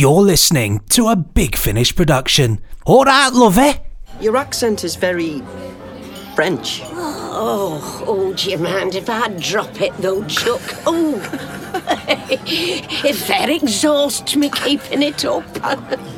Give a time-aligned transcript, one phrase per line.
[0.00, 2.62] You're listening to a Big Finish production.
[2.86, 3.72] All right, lovey.
[4.18, 5.42] Your accent is very
[6.34, 6.80] French.
[6.84, 10.62] Oh, oh, do you mind if I drop it though, Chuck?
[10.86, 11.16] Oh,
[12.30, 15.44] if that exhausts me keeping it up.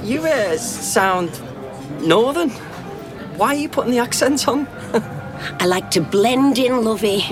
[0.04, 1.42] You uh, sound
[2.02, 2.50] northern.
[3.36, 4.68] Why are you putting the accent on?
[5.58, 7.24] I like to blend in, lovey.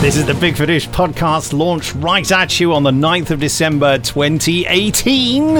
[0.00, 3.98] This is the Big Finish podcast launched right at you on the 9th of December
[3.98, 5.44] 2018.
[5.44, 5.56] You,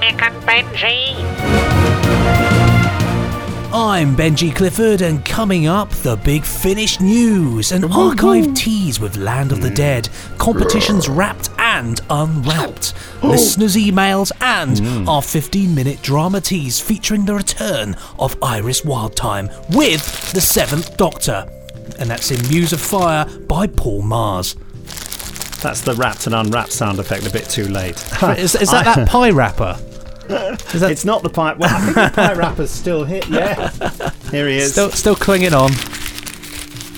[0.00, 1.11] Nick and Benji.
[3.74, 9.50] I'm Benji Clifford, and coming up, the Big Finish news, an archive tease with Land
[9.50, 9.74] of the hmm.
[9.74, 13.28] Dead, competitions wrapped and unwrapped, oh.
[13.28, 15.08] listeners' emails, and hmm.
[15.08, 21.48] our 15 minute drama tease featuring the return of Iris Wildthyme with the Seventh Doctor.
[21.98, 24.54] And that's in Muse of Fire by Paul Magrs.
[25.62, 27.96] That's the wrapped and unwrapped sound effect a bit too late.
[28.36, 29.78] Is, is that that pie wrapper?
[30.28, 31.58] Is It's not the pipe.
[31.58, 33.22] Well, I think the pipe wrapper's still here.
[33.28, 33.70] Yeah.
[34.30, 34.72] Here he is.
[34.72, 35.72] still, still clinging on?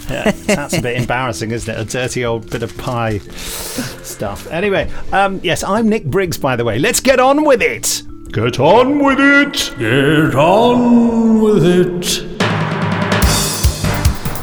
[0.08, 1.80] Yeah, that's a bit embarrassing, isn't it?
[1.80, 4.46] A dirty old bit of pie stuff.
[4.48, 6.78] Anyway, um, yes, I'm Nick Briggs, by the way.
[6.78, 8.02] Let's get on with it.
[8.30, 9.74] Get on with it.
[9.78, 12.04] Get on with it.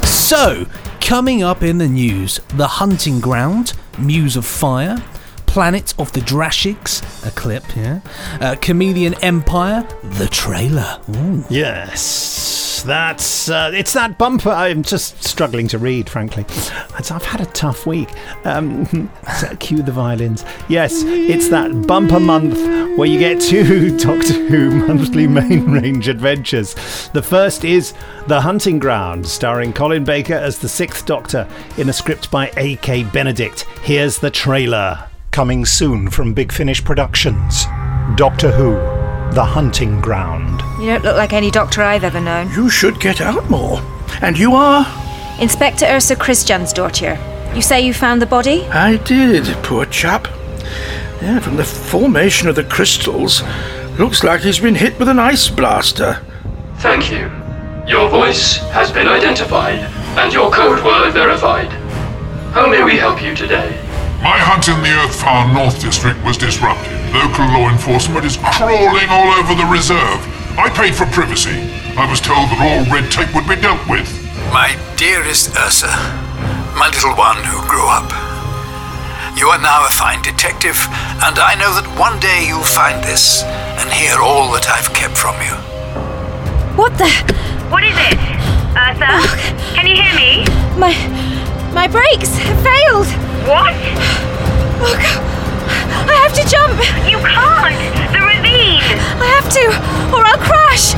[0.07, 0.65] So,
[0.99, 4.97] coming up in the news, The Hunting Ground, Muse of Fire,
[5.51, 7.99] Planet of the Drashigs, a clip, yeah,
[8.35, 10.97] uh, Kamelion Empire, the trailer.
[11.09, 11.43] Ooh.
[11.49, 14.49] Yes, that's uh, it's that bumper.
[14.49, 16.45] I'm just struggling to read, frankly.
[16.95, 18.07] I've had a tough week.
[18.45, 18.85] Um,
[19.59, 20.45] cue the violins.
[20.69, 22.57] Yes, it's that bumper month
[22.97, 26.75] where you get two Doctor Who monthly main range adventures.
[27.11, 27.93] The first is
[28.27, 31.45] The Hunting Ground, starring Colin Baker as the Sixth Doctor
[31.77, 33.03] in a script by A.K.
[33.03, 33.63] Benedict.
[33.83, 35.10] Here's the trailer.
[35.31, 37.63] Coming soon from Big Finish Productions.
[38.15, 38.73] Doctor Who,
[39.33, 40.59] The Hunting Ground.
[40.81, 42.51] You don't look like any doctor I've ever known.
[42.51, 43.81] You should get out more.
[44.21, 44.85] And you are?
[45.39, 47.55] Inspector Ursa Christiansdottir.
[47.55, 48.65] You say you found the body?
[48.65, 50.27] I did, poor chap.
[51.21, 53.41] Yeah, from the formation of the crystals,
[53.97, 56.21] looks like he's been hit with an ice blaster.
[56.79, 57.31] Thank you.
[57.87, 59.79] Your voice has been identified
[60.19, 61.69] and your code word verified.
[62.51, 63.87] How may we help you today?
[64.21, 66.93] My hunt in the Earthfar North District was disrupted.
[67.09, 70.21] Local law enforcement is crawling all over the reserve.
[70.61, 71.57] I paid for privacy.
[71.97, 74.05] I was told that all red tape would be dealt with.
[74.53, 75.89] My dearest Ursa,
[76.77, 78.13] my little one who grew up.
[79.33, 80.77] You are now a fine detective,
[81.25, 83.41] and I know that one day you'll find this
[83.81, 85.57] and hear all that I've kept from you.
[86.77, 87.09] What the?
[87.73, 88.21] What is it?
[88.77, 89.17] Ursa?
[89.73, 90.45] Can you hear me?
[90.77, 90.93] My.
[91.73, 93.30] My brakes have failed!
[93.47, 93.73] What?
[94.83, 95.21] Oh, God.
[96.07, 96.77] I have to jump!
[97.09, 97.75] You can't!
[98.13, 98.81] The ravine!
[99.17, 99.65] I have to,
[100.15, 100.93] or I'll crash!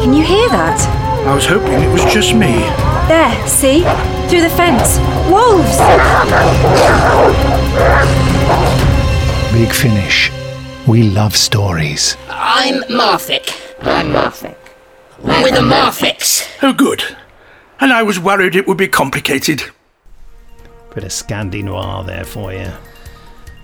[0.00, 0.78] Can you hear that?
[1.26, 2.52] I was hoping it was just me.
[3.08, 3.82] There, see?
[4.28, 4.98] Through the fence.
[5.28, 5.78] Wolves!
[9.52, 10.30] Big Finish.
[10.86, 12.16] We love stories.
[12.28, 13.52] I'm Marthic.
[13.80, 14.58] I'm Marthic.
[15.22, 16.46] With the Marfix.
[16.62, 17.02] Oh, good.
[17.84, 19.62] And I was worried it would be complicated.
[20.94, 22.72] Bit of Scandi noir there for you.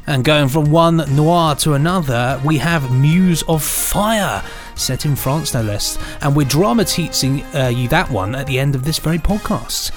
[0.07, 4.45] And going from one noir to another, we have Muse of Fire,
[4.75, 5.97] set in France no less.
[6.21, 9.91] And we're drama teaching uh, you that one at the end of this very podcast.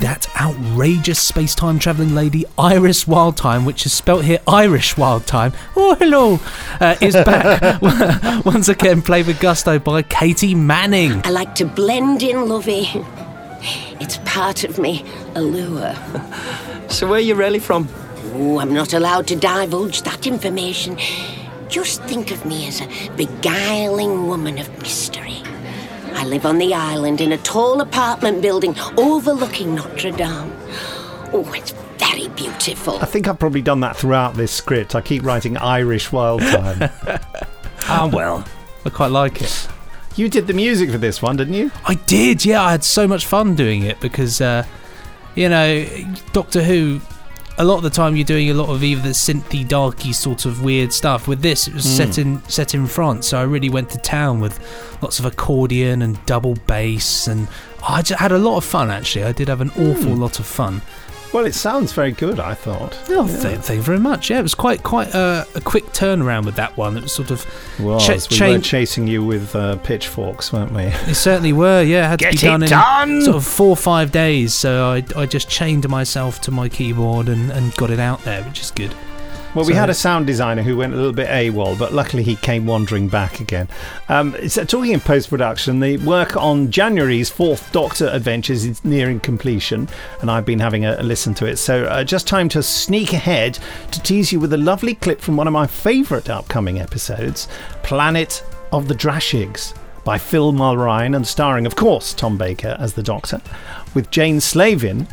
[0.00, 5.94] That outrageous space time travelling lady, Iris Wildthyme, which is spelt here Irish Wildtime, oh
[5.94, 6.40] hello,
[6.80, 7.80] uh, is back.
[8.44, 11.24] Once again, played with gusto by Katie Manning.
[11.24, 13.04] I like to blend in, lovey.
[14.00, 15.04] It's part of me
[15.34, 15.94] allure.
[16.90, 17.88] So, where are you really from?
[18.34, 20.98] Oh, I'm not allowed to divulge that information.
[21.68, 25.40] Just think of me as a beguiling woman of mystery.
[26.14, 30.52] I live on the island in a tall apartment building overlooking Notre Dame.
[31.32, 32.98] Oh, it's very beautiful.
[32.98, 34.96] I think I've probably done that throughout this script.
[34.96, 36.90] I keep writing Irish Wild Time.
[37.92, 38.44] Ah, well,
[38.84, 39.68] I quite like it.
[40.16, 41.70] You did the music for this one, didn't you?
[41.84, 42.62] I did, yeah.
[42.62, 44.64] I had so much fun doing it because, uh,
[45.34, 45.86] you know,
[46.32, 47.00] Doctor Who.
[47.58, 50.46] A lot of the time, you're doing a lot of either the synthy, darky sort
[50.46, 51.28] of weird stuff.
[51.28, 54.40] With this, it was set in set in France, so I really went to town
[54.40, 54.58] with
[55.02, 57.48] lots of accordion and double bass, and
[57.86, 58.90] I just had a lot of fun.
[58.90, 60.80] Actually, I did have an awful lot of fun.
[61.32, 62.40] Well, it sounds very good.
[62.40, 62.98] I thought.
[63.08, 64.30] Oh, th- thank you very much.
[64.30, 66.96] Yeah, it was quite quite a, a quick turnaround with that one.
[66.96, 67.46] It was sort of
[67.78, 68.20] Was cha- we were
[68.54, 70.86] change- chasing you with uh, pitchforks, weren't we?
[71.06, 72.06] They certainly were, yeah.
[72.06, 73.22] It had Get to be done it in done!
[73.22, 74.54] sort of four or five days.
[74.54, 78.42] So I, I just chained myself to my keyboard and, and got it out there,
[78.42, 78.92] which is good.
[79.52, 82.22] Well, we So- had a sound designer who went a little bit AWOL, but luckily
[82.22, 83.66] he came wandering back again.
[84.08, 89.18] Um, so talking in post production, the work on January's Fourth Doctor Adventures is nearing
[89.18, 89.88] completion,
[90.20, 91.56] and I've been having a, a listen to it.
[91.56, 93.58] So uh, just time to sneak ahead
[93.90, 97.48] to tease you with a lovely clip from one of my favourite upcoming episodes
[97.82, 99.74] Planet of the Drashigs.
[100.04, 103.42] By Phil Mulryne and starring, of course, Tom Baker as the Doctor,
[103.94, 105.06] with Jane Slavin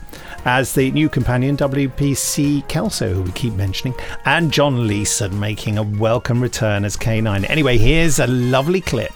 [0.47, 5.83] as the new companion WPC Kelso, who we keep mentioning, and John Leeson making a
[5.83, 7.47] welcome return as K9.
[7.49, 9.11] Anyway, here's a lovely clip.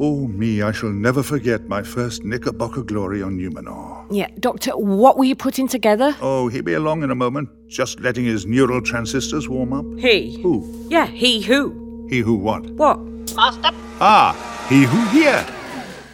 [0.00, 4.06] Oh, me, I shall never forget my first Knickerbocker glory on Numenor.
[4.10, 6.16] Yeah, Doctor, what were you putting together?
[6.22, 9.84] Oh, he'll be along in a moment, just letting his neural transistors warm up.
[9.98, 10.40] He.
[10.40, 10.86] Who?
[10.88, 12.06] Yeah, he who?
[12.08, 12.64] He who what?
[12.70, 12.98] What?
[13.36, 15.44] Master, Ah, he who here.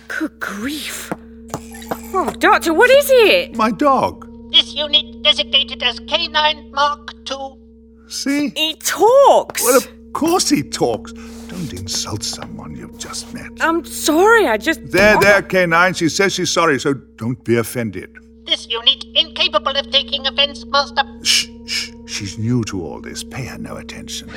[0.09, 1.13] Good grief.
[2.17, 3.55] Oh, Doctor, what is it?
[3.57, 4.24] My dog.
[4.75, 7.57] This unit designated as K9 Mark II.
[8.09, 8.51] See?
[8.55, 9.63] He talks.
[9.63, 11.13] Well, of course he talks.
[11.49, 13.51] Don't insult someone you've just met.
[13.61, 14.81] I'm sorry, I just.
[14.91, 15.97] There, there, K9.
[15.97, 18.17] She says she's sorry, so don't be offended.
[18.47, 21.03] This unit incapable of taking offense, Master.
[21.23, 21.91] Shh, shh.
[22.07, 23.25] She's new to all this.
[23.25, 24.31] Pay her no attention.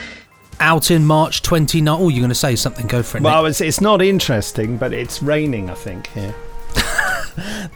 [0.59, 1.87] Out in March 29.
[1.87, 2.87] Oh, you're going to say something.
[2.87, 3.23] Go for it.
[3.23, 6.33] Well, it's, it's not interesting, but it's raining, I think, here.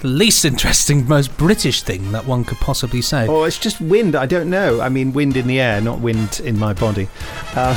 [0.02, 3.28] The least interesting, most British thing that one could possibly say.
[3.28, 4.16] Oh, it's just wind.
[4.16, 4.82] I don't know.
[4.82, 7.08] I mean, wind in the air, not wind in my body.
[7.56, 7.76] Uh,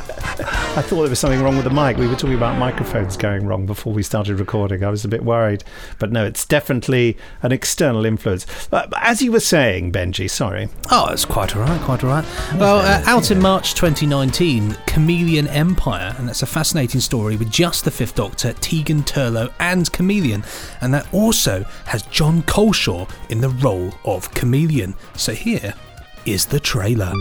[0.46, 1.96] I thought there was something wrong with the mic.
[1.96, 4.84] We were talking about microphones going wrong before we started recording.
[4.84, 5.64] I was a bit worried.
[5.98, 8.46] But no, it's definitely an external influence.
[8.70, 10.68] Uh, as you were saying, Benji, sorry.
[10.90, 12.24] Oh, it's quite all right, quite all right.
[12.56, 17.84] Well, uh, out in March 2019, Kamelion Empire, and that's a fascinating story with just
[17.84, 20.44] the Fifth Doctor, Tegan Turlough, and Kamelion,
[20.80, 24.94] and that also has Jon Culshaw in the role of Kamelion.
[25.16, 25.74] So here
[26.24, 27.12] is the trailer.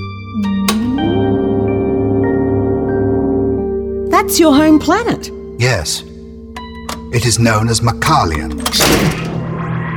[4.26, 5.30] That's your home planet.
[5.60, 6.02] Yes.
[7.14, 8.60] It is known as Macalian.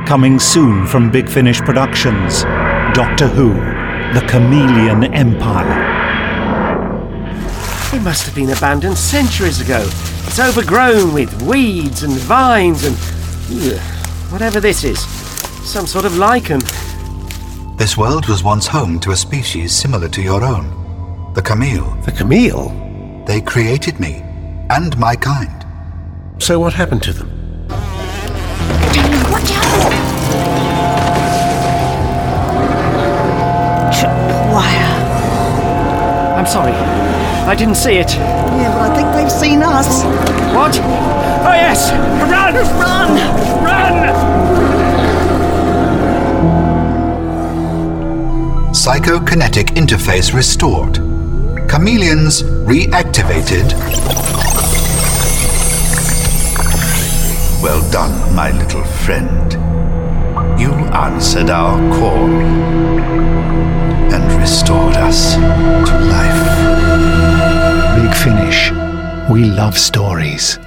[0.05, 2.43] Coming soon from Big Finish Productions
[2.93, 3.53] Doctor Who
[4.13, 5.81] The Kamelion Empire.
[7.91, 9.81] It must have been abandoned centuries ago.
[10.27, 12.95] It's overgrown with weeds and vines and.
[13.49, 13.79] Ugh,
[14.31, 14.99] whatever this is.
[15.67, 16.59] Some sort of lichen.
[17.77, 20.75] This world was once home to a species similar to your own
[21.33, 21.95] the camille.
[22.05, 22.88] The camille?
[23.29, 24.23] They created me
[24.71, 25.63] and my kind.
[26.39, 27.29] So what happened to them?
[29.29, 29.93] Watch out!
[34.51, 34.93] Wire.
[36.39, 36.71] I'm sorry.
[36.71, 38.09] I didn't see it.
[38.15, 40.03] Yeah, but I think they've seen us.
[40.55, 40.79] What?
[40.79, 41.91] Oh, yes!
[42.31, 42.55] Run!
[42.81, 43.11] Run!
[43.63, 44.09] Run!
[48.73, 50.95] Psychokinetic interface restored.
[51.69, 53.73] Chameleons reactivated.
[57.63, 59.53] Well done, my little friend.
[60.61, 62.29] You answered our call
[64.13, 66.43] and restored us to life.
[68.03, 68.71] Big Finish.
[69.31, 70.59] We love stories.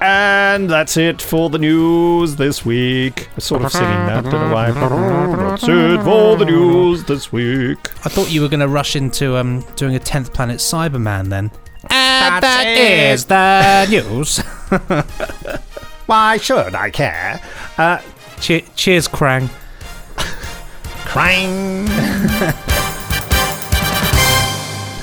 [0.00, 3.28] And that's it for the news this week.
[3.34, 4.70] I'm sort of singing that, don't know why.
[4.70, 7.78] That's it for the news this week.
[8.04, 11.50] I thought you were going to rush into um, doing a 10th Planet Cyberman then.
[11.90, 14.38] And that is the news.
[16.06, 17.40] Why should I care?
[17.76, 18.00] Uh,
[18.40, 19.48] che- cheers, Krang.
[21.04, 21.88] Krang.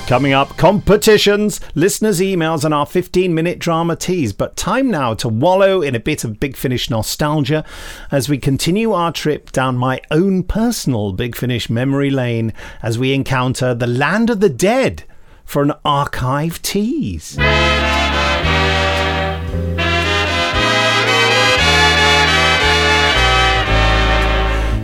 [0.06, 4.32] Coming up, competitions, listeners' emails, and our 15 minute drama tease.
[4.32, 7.64] But time now to wallow in a bit of Big Finish nostalgia
[8.12, 12.52] as we continue our trip down my own personal Big Finish memory lane
[12.84, 15.02] as we encounter the land of the dead
[15.44, 17.34] for an archive tease.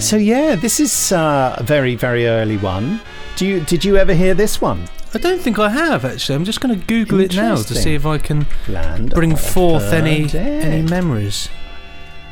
[0.02, 3.00] So yeah, this is uh, a very very early one.
[3.36, 4.88] Do you did you ever hear this one?
[5.14, 6.36] I don't think I have actually.
[6.36, 9.92] I'm just going to Google it now to see if I can Land bring forth
[9.92, 10.64] any dead.
[10.64, 11.48] any memories.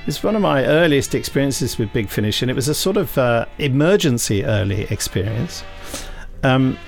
[0.06, 3.16] It's one of my earliest experiences with Big Finish, and it was a sort of
[3.18, 5.62] uh, emergency early experience.
[6.42, 6.78] Um,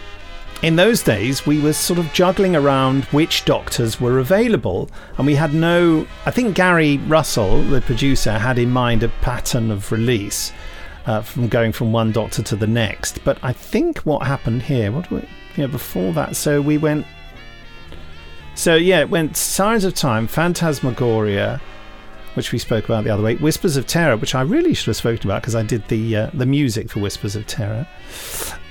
[0.63, 5.35] in those days, we were sort of juggling around which doctors were available, and we
[5.35, 6.07] had no.
[6.25, 10.53] I think Gary Russell, the producer, had in mind a pattern of release
[11.07, 13.23] uh, from going from one doctor to the next.
[13.25, 15.29] But I think what happened here, what do we,
[15.59, 17.07] know, before that, so we went.
[18.55, 21.61] So yeah, it went Signs of Time, Phantasmagoria,
[22.35, 24.97] which we spoke about the other week, Whispers of Terror, which I really should have
[24.97, 27.87] spoken about because I did the uh, the music for Whispers of Terror,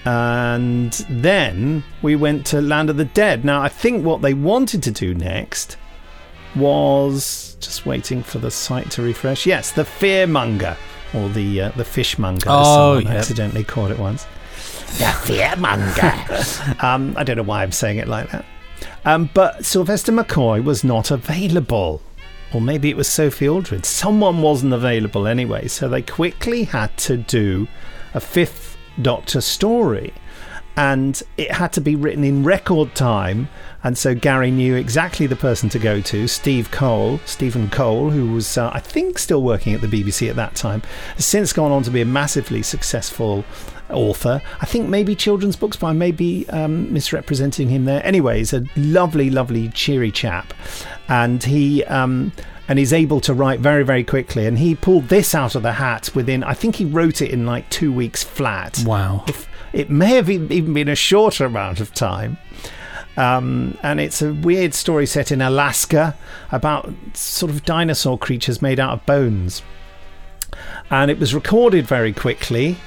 [0.06, 3.44] and then we went to Land of the Dead.
[3.46, 5.78] Now I think what they wanted to do next
[6.56, 9.46] was just waiting for the site to refresh.
[9.46, 10.76] Yes, the Fearmonger
[11.14, 13.16] or the uh, the Fishmonger, as Oh, someone yep.
[13.16, 14.26] accidentally called it once.
[14.98, 16.84] The Fearmonger.
[16.84, 18.46] um, I don't know why I'm saying it like that.
[19.06, 22.02] Um, but Sylvester McCoy was not available.
[22.54, 23.86] Or maybe it was Sophie Aldred.
[23.86, 27.68] Someone wasn't available anyway, so they quickly had to do
[28.14, 30.14] a fifth Doctor story.
[30.76, 33.48] And it had to be written in record time.
[33.84, 38.34] And so Gary knew exactly the person to go to Steve Cole, Stephen Cole, who
[38.34, 40.82] was, uh, I think, still working at the BBC at that time,
[41.16, 43.44] has since gone on to be a massively successful
[43.90, 44.42] author.
[44.62, 48.06] I think maybe children's books, but I may be um, misrepresenting him there.
[48.06, 50.54] Anyway, he's a lovely, lovely, cheery chap,
[51.08, 52.32] and he um,
[52.68, 54.46] and he's able to write very, very quickly.
[54.46, 56.44] And he pulled this out of the hat within.
[56.44, 58.82] I think he wrote it in like two weeks flat.
[58.86, 59.26] Wow.
[59.28, 62.38] If, it may have even been a shorter amount of time.
[63.18, 66.16] Um, and it's a weird story set in Alaska
[66.52, 69.62] about sort of dinosaur creatures made out of bones.
[70.90, 72.78] And it was recorded very quickly,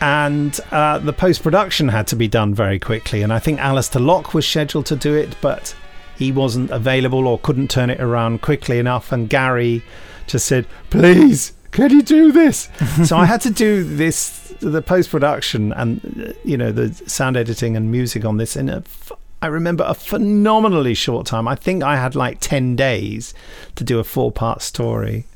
[0.00, 3.22] and uh, the post production had to be done very quickly.
[3.22, 5.74] And I think Alistair Lock was scheduled to do it, but
[6.16, 9.12] he wasn't available or couldn't turn it around quickly enough.
[9.12, 9.82] And Gary
[10.26, 12.68] just said, Please, can you do this?
[13.04, 17.36] so I had to do this, the post production and, uh, you know, the sound
[17.36, 18.78] editing and music on this in a.
[18.78, 19.12] F-
[19.44, 21.46] I remember a phenomenally short time.
[21.46, 23.34] I think I had like 10 days
[23.74, 25.26] to do a four part story.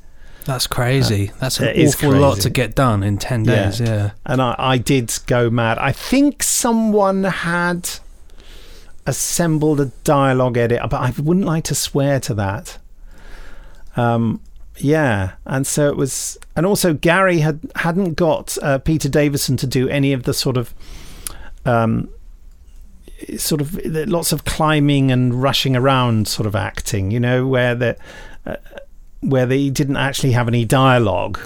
[0.46, 1.28] That's crazy.
[1.28, 4.12] Uh, That's an awful lot to get done in 10 days, yeah.
[4.24, 5.76] And I, I did go mad.
[5.76, 7.90] I think someone had
[9.04, 12.78] assembled a dialogue edit, but I wouldn't like to swear to that.
[13.94, 14.40] Um,
[14.78, 19.66] yeah, and so it was, and also Gary had hadn't got uh, Peter Davison to
[19.66, 20.72] do any of the sort of,
[21.66, 22.08] um,
[23.36, 27.10] sort of lots of climbing and rushing around sort of acting.
[27.10, 27.96] You know, where the
[28.46, 28.56] uh,
[29.20, 31.38] where they didn't actually have any dialogue.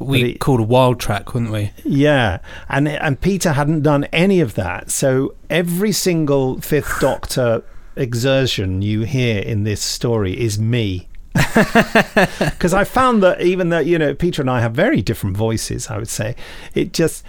[0.00, 1.72] We called a wild track, wouldn't we?
[1.84, 4.90] Yeah, and and Peter hadn't done any of that.
[4.90, 7.62] So every single Fifth Doctor
[7.96, 11.08] exertion you hear in this story is me.
[11.54, 15.88] Because I found that even though you know Peter and I have very different voices,
[15.88, 16.34] I would say
[16.74, 17.24] it just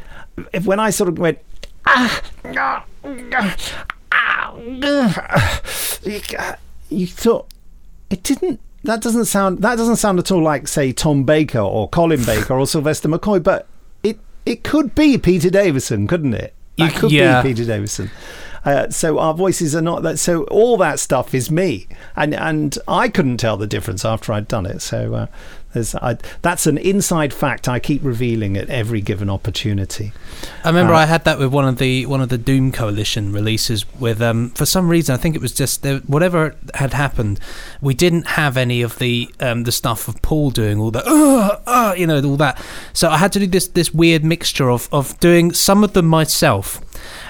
[0.54, 1.40] if when I sort of went
[6.90, 7.48] you thought
[8.10, 11.90] it didn't that doesn't sound that doesn't sound at all like say Tom Baker or
[11.90, 13.68] Colin Baker or Sylvester McCoy, but
[14.04, 16.54] it it could be Peter Davison, couldn't it?
[16.78, 17.42] It You- could yeah.
[17.42, 18.12] be Peter Davison.
[18.64, 20.18] Uh, so our voices are not that.
[20.18, 24.48] So all that stuff is me, and and I couldn't tell the difference after I'd
[24.48, 24.82] done it.
[24.82, 25.28] So uh,
[25.76, 30.14] I, that's an inside fact I keep revealing at every given opportunity.
[30.64, 33.32] I remember Uh, I had that with one of the one of the Doom Coalition
[33.34, 33.86] releases.
[34.00, 37.40] With um, for some reason, I think it was just there, whatever had happened.
[37.82, 41.60] We didn't have any of the um, the stuff of Paul doing all the uh,
[41.68, 42.64] uh, you know all that.
[42.94, 46.06] So I had to do this this weird mixture of of doing some of them
[46.08, 46.80] myself,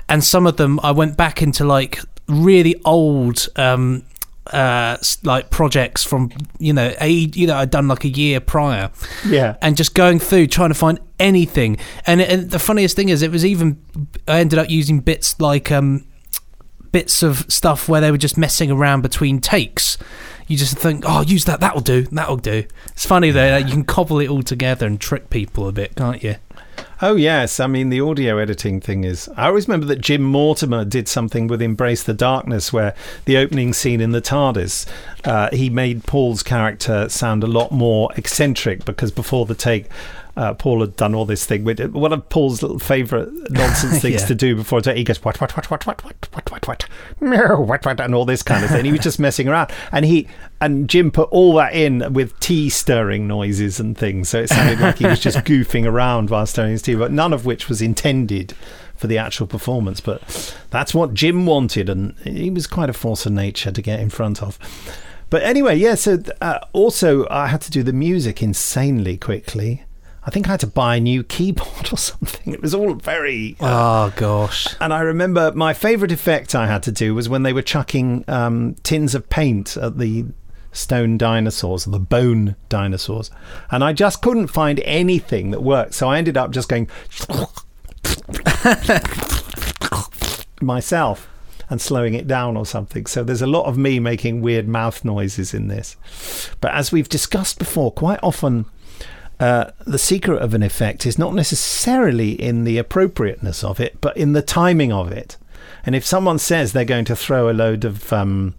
[0.07, 3.47] and some of them I went back into like really old.
[3.55, 4.03] Um,
[4.53, 8.91] uh like projects from you know a you know I'd done like a year prior
[9.25, 9.55] Yeah.
[9.61, 11.77] and just going through trying to find anything.
[12.05, 13.81] And, and the funniest thing is, it was even
[14.27, 16.05] I ended up using bits like um,
[16.95, 19.97] bits of stuff where they were just messing around between takes.
[20.47, 21.59] You just think, oh, use that.
[21.59, 22.03] That'll do.
[22.03, 22.63] That'll do.
[22.87, 23.49] It's funny though.
[23.49, 26.37] Like, you can cobble it all together and trick people a bit, can't you?
[27.01, 29.27] Oh yes, I mean the audio editing thing is.
[29.35, 33.73] I always remember that Jim Mortimore did something with Embrace the Darkness, where the opening
[33.73, 34.85] scene in the TARDIS,
[35.25, 39.87] uh, he made Paul's character sound a lot more eccentric because before the take.
[40.37, 44.21] Uh, Paul had done all this thing with one of Paul's little favourite nonsense things
[44.21, 44.27] Yeah.
[44.27, 44.81] to do before.
[44.83, 46.87] He goes what what what what what what what what what
[47.21, 48.83] meow, what what and all this kind of thing.
[48.85, 50.27] He was just messing around, and he
[50.59, 54.79] and Jim put all that in with tea stirring noises and things, so it sounded
[54.81, 57.81] like he was just goofing around while stirring his tea, but none of which was
[57.81, 58.53] intended
[58.95, 60.01] for the actual performance.
[60.01, 63.99] But that's what Jim wanted, and he was quite a force of nature to get
[64.01, 64.59] in front of.
[65.29, 65.95] But anyway, yeah.
[65.95, 69.83] So uh, also, I had to do the music insanely quickly.
[70.25, 72.53] I think I had to buy a new keyboard or something.
[72.53, 73.55] It was all very.
[73.59, 74.67] Oh gosh!
[74.79, 78.25] And I remember my favourite effect I had to do was when they were chucking
[78.27, 80.25] um, tins of paint at the
[80.71, 83.31] stone dinosaurs, the bone dinosaurs,
[83.71, 85.93] and I just couldn't find anything that worked.
[85.93, 86.89] So I ended up just going
[90.61, 91.29] myself
[91.69, 93.05] and slowing it down or something.
[93.05, 95.95] So there's a lot of me making weird mouth noises in this.
[96.61, 98.65] But as we've discussed before, quite often
[99.39, 104.15] uh, the secret of an effect is not necessarily in the appropriateness of it, but
[104.15, 105.37] in the timing of it.
[105.85, 108.55] And if someone says they're going to throw a load of um,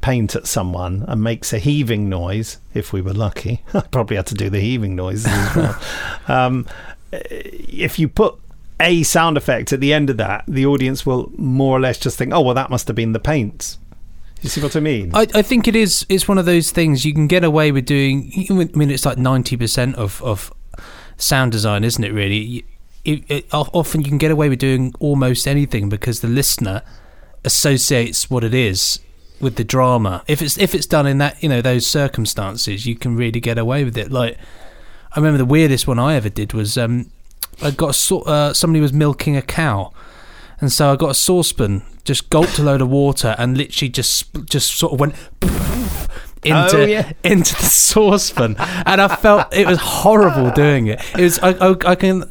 [0.00, 4.26] paint at someone and makes a heaving noise, if we were lucky, I probably had
[4.28, 5.80] to do the heaving noise as well.
[6.28, 6.66] um,
[7.12, 8.38] if you put
[8.80, 12.16] a sound effect at the end of that, the audience will more or less just
[12.16, 13.78] think, "Oh, well, that must have been the paints."
[14.42, 15.10] You see what I mean?
[15.14, 16.06] I, I think it is.
[16.08, 18.32] It's one of those things you can get away with doing.
[18.48, 20.52] I mean, it's like ninety percent of of
[21.16, 22.12] sound design, isn't it?
[22.12, 22.64] Really,
[23.04, 26.82] it, it, often you can get away with doing almost anything because the listener
[27.44, 29.00] associates what it is
[29.40, 30.22] with the drama.
[30.26, 33.58] If it's if it's done in that you know those circumstances, you can really get
[33.58, 34.10] away with it.
[34.10, 34.36] Like
[35.12, 37.10] I remember the weirdest one I ever did was um,
[37.62, 39.92] I got a uh, somebody was milking a cow,
[40.60, 44.26] and so I got a saucepan, just gulped a load of water, and literally just
[44.46, 45.14] just sort of went
[46.44, 47.12] into Oh, yeah.
[47.24, 51.00] into the saucepan, and I felt it was horrible doing it.
[51.18, 52.24] It was I, I, I can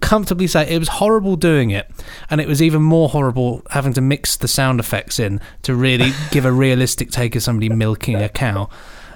[0.00, 1.90] comfortably say it was horrible doing it,
[2.30, 6.10] and it was even more horrible having to mix the sound effects in to really
[6.30, 8.68] give a realistic take of somebody milking a cow,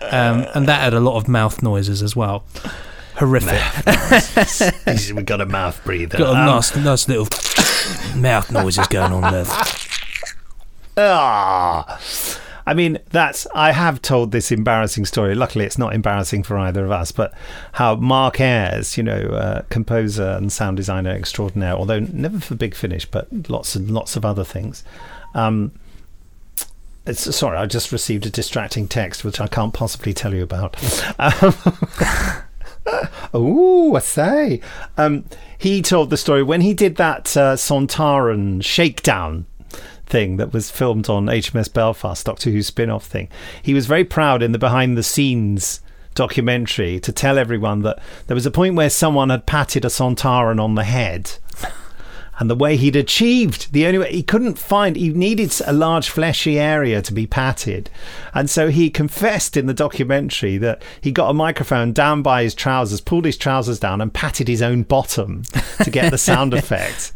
[0.02, 2.44] um, and that had a lot of mouth noises as well.
[3.16, 3.60] Horrific.
[5.16, 6.18] we got a mouth breather.
[6.18, 7.26] Got a Um, nice, nice little
[8.20, 9.46] mouth noises going on there.
[10.96, 12.00] Ah.
[12.68, 13.46] I mean, that's.
[13.54, 15.36] I have told this embarrassing story.
[15.36, 17.12] Luckily, it's not embarrassing for either of us.
[17.12, 17.32] But
[17.72, 22.74] how Mark Ayres, you know, uh, composer and sound designer extraordinaire, although never for Big
[22.74, 24.82] Finish, but lots and lots of other things.
[25.34, 25.72] Um,
[27.06, 30.76] it's, sorry, I just received a distracting text, which I can't possibly tell you about.
[31.18, 31.54] Um,
[33.34, 34.60] Oh, I say.
[34.96, 35.24] Um,
[35.58, 39.46] he told the story when he did that uh, Sontaran shakedown
[40.06, 43.28] thing that was filmed on HMS Belfast, Doctor Who spin off thing.
[43.62, 45.80] He was very proud in the behind the scenes
[46.14, 50.60] documentary to tell everyone that there was a point where someone had patted a Sontaran
[50.60, 51.32] on the head.
[52.38, 56.10] And the way he'd achieved the only way he couldn't find, he needed a large
[56.10, 57.88] fleshy area to be patted.
[58.34, 62.54] And so he confessed in the documentary that he got a microphone down by his
[62.54, 65.44] trousers, pulled his trousers down, and patted his own bottom
[65.82, 67.12] to get the sound effect.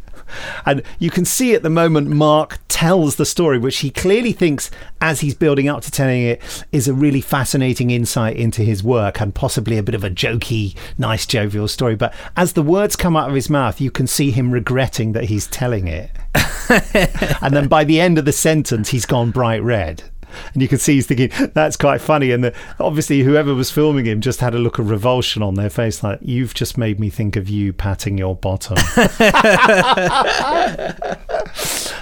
[0.66, 4.70] And you can see at the moment Mark tells the story, which he clearly thinks,
[5.00, 9.20] as he's building up to telling it, is a really fascinating insight into his work
[9.20, 11.96] and possibly a bit of a jokey, nice, jovial story.
[11.96, 15.24] But as the words come out of his mouth, you can see him regretting that
[15.24, 16.10] he's telling it.
[17.42, 20.04] and then by the end of the sentence, he's gone bright red.
[20.52, 24.06] And you can see he's thinking that's quite funny, and the, obviously whoever was filming
[24.06, 27.10] him just had a look of revulsion on their face, like you've just made me
[27.10, 28.76] think of you patting your bottom.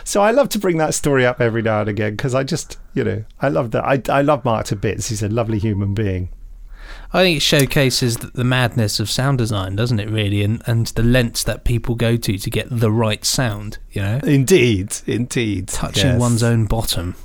[0.05, 2.79] so I love to bring that story up every now and again because I just,
[2.95, 3.85] you know, I love that.
[3.85, 5.09] I I love Mark to bits.
[5.09, 6.31] He's a lovely human being.
[7.13, 10.11] I think it showcases the the madness of sound design, doesn't it?
[10.11, 13.79] Really, and and the lengths that people go to to get the right sound.
[13.93, 16.21] You know, Indeed, indeed, touching yes.
[16.21, 17.17] one's own bottom.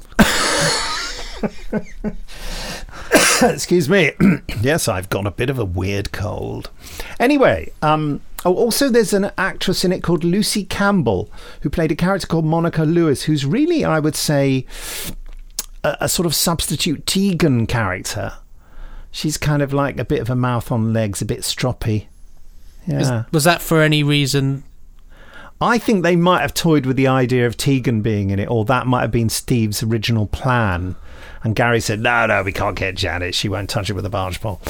[3.42, 4.12] Excuse me.
[4.62, 6.70] yes, I've got a bit of a weird cold.
[7.20, 11.30] Anyway, um, oh, also there's an actress in it called Lucy Campbell
[11.62, 14.66] who played a character called Monica Lewis, who's really, I would say,
[15.84, 18.34] a, a sort of substitute Tegan character.
[19.12, 22.08] She's kind of like a bit of a mouth on legs, a bit stroppy.
[22.88, 23.24] Yeah.
[23.32, 24.64] was that for any reason?
[25.62, 28.66] I think they might have toyed with the idea of Tegan being in it, or
[28.66, 30.96] that might have been Steve's original plan.
[31.44, 33.36] And Gary said, "No, no, we can't get Janet.
[33.36, 34.62] She won't touch it with a barge pole."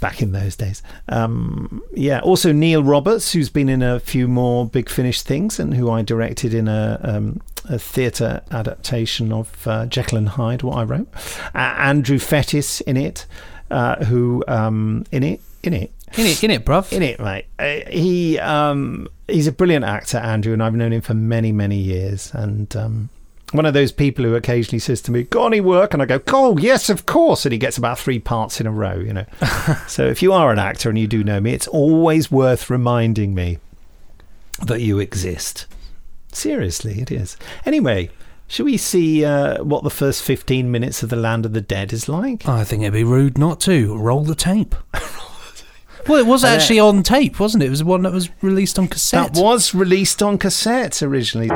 [0.00, 2.18] Back in those days, um, yeah.
[2.20, 6.00] Also, Neil Roberts, who's been in a few more Big Finish things, and who I
[6.00, 11.06] directed in a, um, a theatre adaptation of uh, Jekyll and Hyde, what I wrote.
[11.54, 13.26] Uh, Andrew Fettes in it,
[13.70, 16.90] uh, who um, in it, in it, In it, in it, bruv.
[16.90, 17.44] in it, mate.
[17.58, 21.76] Uh, he um, he's a brilliant actor, Andrew, and I've known him for many, many
[21.78, 22.32] years.
[22.32, 23.10] And um,
[23.54, 26.20] one of those people who occasionally says to me, "Got any work?" And I go,
[26.28, 29.26] "Oh, yes, of course." And he gets about three parts in a row, you know.
[29.86, 33.34] so if you are an actor and you do know me, it's always worth reminding
[33.34, 33.58] me
[34.66, 35.66] that you exist.
[36.32, 37.36] Seriously, it is.
[37.64, 38.10] Anyway.
[38.46, 41.94] Shall we see uh, what the first 15 minutes of The Land of the Dead
[41.94, 42.46] is like?
[42.46, 44.74] I think it'd be rude not to roll the tape.
[46.06, 47.66] Well, it was actually on tape, wasn't it?
[47.66, 49.32] It was one that was released on cassette.
[49.32, 51.48] That was released on cassette originally.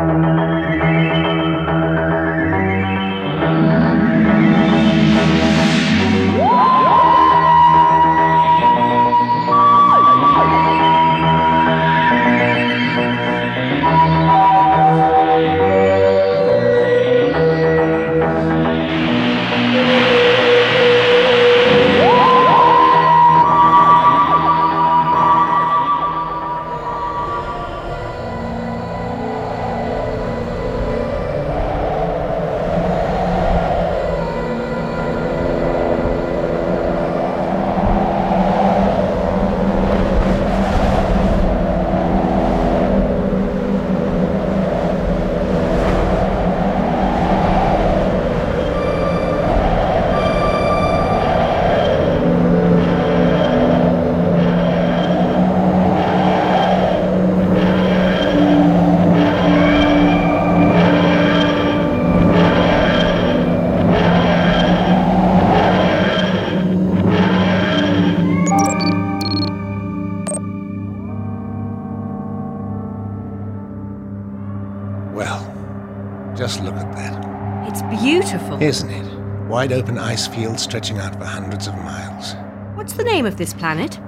[79.58, 82.36] Wide open ice fields stretching out for hundreds of miles.
[82.76, 83.98] What's the name of this planet?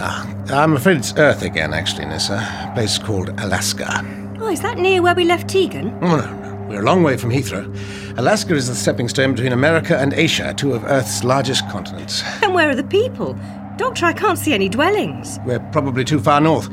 [0.00, 2.34] Ah, I'm afraid it's Earth again, actually, Nyssa.
[2.34, 4.04] A place called Alaska.
[4.40, 5.96] Oh, is that near where we left Tegan?
[6.02, 6.66] Oh, no, no.
[6.68, 7.72] We're a long way from Heathrow.
[8.18, 12.24] Alaska is the stepping stone between America and Asia, two of Earth's largest continents.
[12.42, 13.38] And where are the people?
[13.76, 15.38] Doctor, I can't see any dwellings.
[15.46, 16.68] We're probably too far north.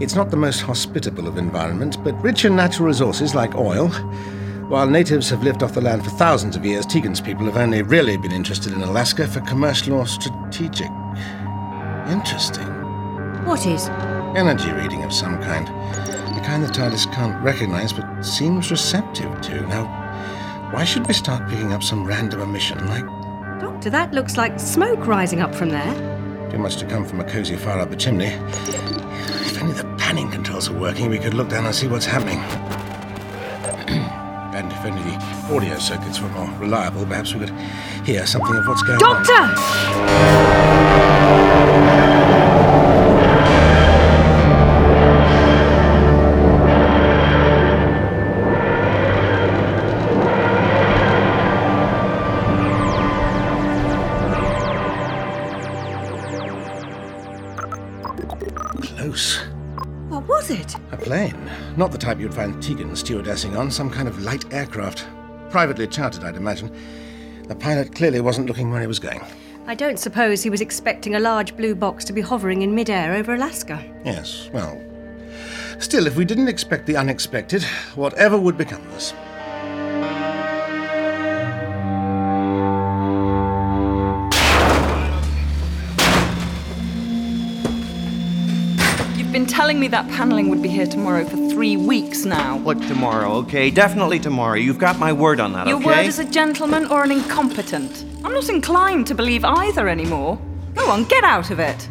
[0.00, 3.90] It's not the most hospitable of environments, but rich in natural resources like oil.
[4.68, 7.82] While natives have lived off the land for thousands of years, Tegan's people have only
[7.82, 10.90] really been interested in Alaska for commercial or strategic.
[12.08, 12.66] Interesting.
[13.44, 13.86] What is?
[14.34, 15.68] Energy reading of some kind.
[15.68, 19.60] The kind the TARDIS can't recognize but seems receptive to.
[19.68, 19.84] Now,
[20.72, 23.06] why should we start picking up some random emission like
[23.60, 26.50] Doctor, that looks like smoke rising up from there.
[26.50, 28.34] too much to come from a cozy fire up the chimney?
[29.46, 32.40] If only the panning controls were working, we could look down and see what's happening.
[35.50, 37.54] Audio circuits were more reliable, perhaps we could
[38.04, 39.24] hear something of what's going on.
[39.24, 40.56] Doctor!
[58.82, 59.38] Close.
[60.08, 60.74] What was it?
[60.92, 61.36] A plane.
[61.76, 65.06] Not the type you'd find Tegan stewardessing on, some kind of light aircraft.
[65.56, 66.70] Privately chartered, I'd imagine.
[67.48, 69.22] The pilot clearly wasn't looking where he was going.
[69.66, 73.14] I don't suppose he was expecting a large blue box to be hovering in midair
[73.14, 73.82] over Alaska.
[74.04, 74.78] Yes, well.
[75.78, 77.62] Still, if we didn't expect the unexpected,
[77.94, 79.14] whatever would become of us?
[89.56, 92.58] Telling me that paneling would be here tomorrow for three weeks now.
[92.58, 93.70] Look, tomorrow, okay?
[93.70, 94.56] Definitely tomorrow.
[94.56, 95.86] You've got my word on that, Your okay?
[95.86, 98.04] word as a gentleman or an incompetent?
[98.22, 100.38] I'm not inclined to believe either anymore.
[100.74, 101.88] Go on, get out of it.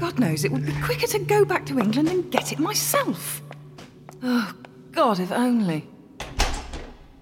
[0.00, 3.42] God knows, it would be quicker to go back to England and get it myself.
[4.22, 4.54] Oh,
[4.92, 5.86] God, if only.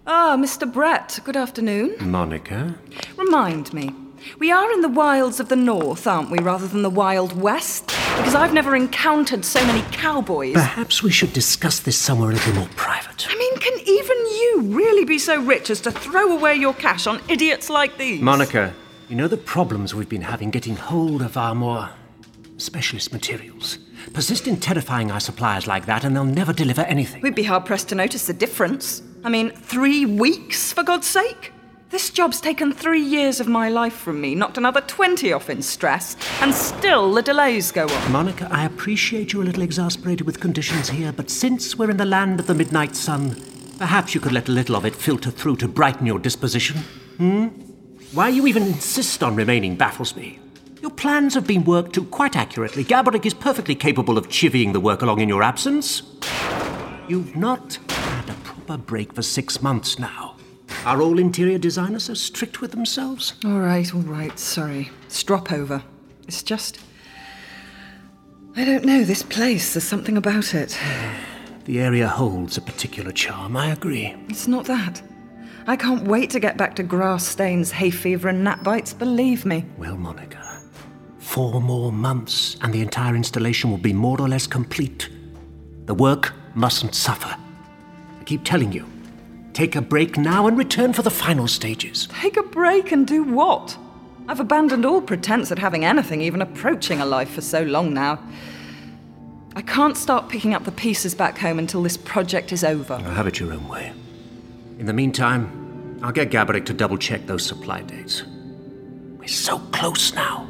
[0.07, 0.73] Ah, Mr.
[0.73, 1.97] Brett, good afternoon.
[2.01, 2.77] Monica?
[3.17, 3.93] Remind me,
[4.39, 7.91] we are in the wilds of the north, aren't we, rather than the wild west?
[8.17, 10.55] Because I've never encountered so many cowboys.
[10.55, 13.27] Perhaps we should discuss this somewhere a little more private.
[13.29, 17.07] I mean, can even you really be so rich as to throw away your cash
[17.07, 18.21] on idiots like these?
[18.21, 18.75] Monica,
[19.09, 21.91] you know the problems we've been having getting hold of our more
[22.59, 23.79] specialist materials.
[24.13, 27.23] Persist in terrifying our suppliers like that, and they'll never deliver anything.
[27.23, 29.03] We'd be hard pressed to notice the difference.
[29.25, 31.53] I mean, three weeks, for God's sake?
[31.91, 35.61] This job's taken three years of my life from me, knocked another 20 off in
[35.61, 38.13] stress, and still the delays go on.
[38.13, 42.05] Monica, I appreciate you're a little exasperated with conditions here, but since we're in the
[42.05, 43.35] land of the midnight sun,
[43.77, 46.77] perhaps you could let a little of it filter through to brighten your disposition.
[47.17, 47.47] Hmm?
[48.13, 50.39] Why you even insist on remaining baffles me.
[50.83, 52.85] Your plans have been worked to quite accurately.
[52.85, 56.03] Gaborik is perfectly capable of chivying the work along in your absence.
[57.09, 60.37] You've not had a proper break for six months now.
[60.87, 63.35] Are all interior designers so strict with themselves?
[63.45, 64.91] All right, all right, sorry.
[65.09, 65.83] Strop over.
[66.27, 66.81] It's just.
[68.57, 70.79] I don't know, this place, there's something about it.
[71.67, 74.17] The area holds a particular charm, I agree.
[74.29, 75.03] It's not that.
[75.67, 79.45] I can't wait to get back to grass stains, hay fever, and gnat bites, believe
[79.45, 79.67] me.
[79.77, 80.63] Well, Monica,
[81.19, 85.11] four more months, and the entire installation will be more or less complete.
[85.85, 87.37] The work mustn't suffer.
[88.19, 88.87] I keep telling you,
[89.61, 92.09] take a break now and return for the final stages.
[92.11, 93.77] Take a break and do what?
[94.27, 98.19] I've abandoned all pretense at having anything even approaching a life for so long now.
[99.55, 102.95] I can't start picking up the pieces back home until this project is over.
[102.95, 103.93] I'll have it your own way.
[104.79, 108.23] In the meantime, I'll get Gabrick to double check those supply dates.
[109.19, 110.49] We're so close now.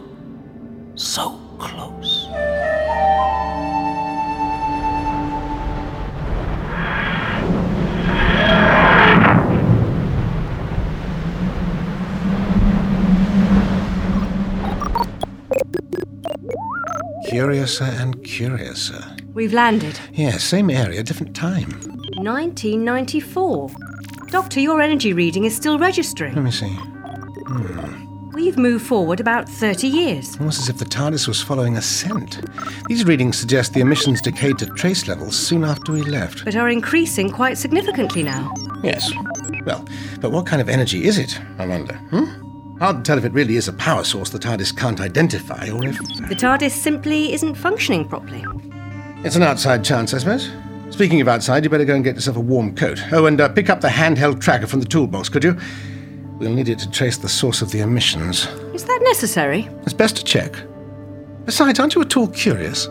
[0.95, 2.29] So close.
[17.31, 19.05] Curiouser and curiouser.
[19.35, 20.01] We've landed.
[20.13, 21.71] Yeah, same area, different time.
[22.17, 23.71] 1994.
[24.31, 26.35] Doctor, your energy reading is still registering.
[26.35, 26.67] Let me see.
[26.67, 28.33] Hmm.
[28.33, 30.37] We've moved forward about 30 years.
[30.39, 32.41] Almost as if the TARDIS was following a scent.
[32.89, 36.45] These readings suggest the emissions decayed to trace levels soon after we left.
[36.45, 38.53] But are increasing quite significantly now.
[38.83, 39.13] Yes.
[39.65, 39.85] Well,
[40.21, 41.95] but what kind of energy is it, I wonder?
[41.95, 42.50] Hmm?
[42.81, 45.87] Hard to tell if it really is a power source the TARDIS can't identify, or
[45.87, 45.99] if.
[45.99, 48.43] The TARDIS simply isn't functioning properly.
[49.23, 50.51] It's an outside chance, I suppose.
[50.89, 52.99] Speaking of outside, you better go and get yourself a warm coat.
[53.13, 55.59] Oh, and uh, pick up the handheld tracker from the toolbox, could you?
[56.39, 58.47] We'll need it to trace the source of the emissions.
[58.73, 59.69] Is that necessary?
[59.83, 60.55] It's best to check.
[61.45, 62.87] Besides, aren't you at all curious?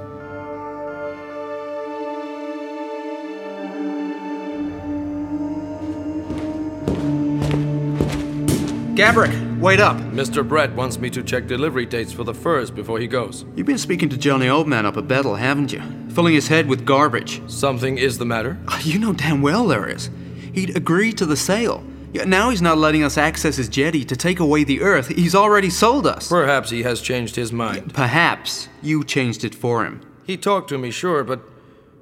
[8.95, 9.97] Gabrick, wait up.
[9.97, 10.47] Mr.
[10.47, 13.45] Brett wants me to check delivery dates for the furs before he goes.
[13.55, 15.81] You've been speaking to Johnny Oldman up at Bethel, haven't you?
[16.09, 17.41] Filling his head with garbage.
[17.49, 18.57] Something is the matter?
[18.67, 20.09] Ah, you know damn well there is.
[20.53, 21.83] He'd agreed to the sale.
[22.11, 25.09] Yeah, now he's not letting us access his jetty to take away the Earth.
[25.09, 26.27] He's already sold us.
[26.27, 27.93] Perhaps he has changed his mind.
[27.93, 30.01] Perhaps you changed it for him.
[30.25, 31.41] He talked to me, sure, but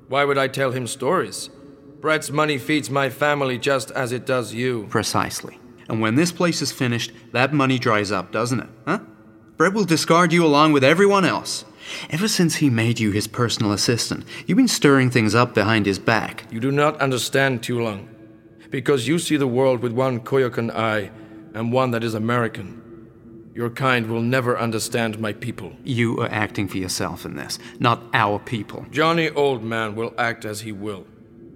[0.08, 1.50] why would I tell him stories?
[2.00, 4.88] Brett's money feeds my family just as it does you.
[4.89, 5.60] Precisely.
[5.89, 8.69] And when this place is finished, that money dries up, doesn't it?
[8.86, 9.00] Huh?
[9.56, 11.65] Brett will discard you along with everyone else.
[12.10, 16.00] Ever since he made you his personal assistant, you've been stirring things up behind his
[16.00, 16.45] back.
[16.52, 18.08] You do not understand, Tulung.
[18.69, 21.10] Because you see the world with one Koyukon eye
[21.54, 22.84] and one that is American.
[23.56, 25.71] Your kind will never understand my people.
[25.84, 28.86] You are acting for yourself in this, not our people.
[28.91, 31.08] Johnny Oldman will act as he will.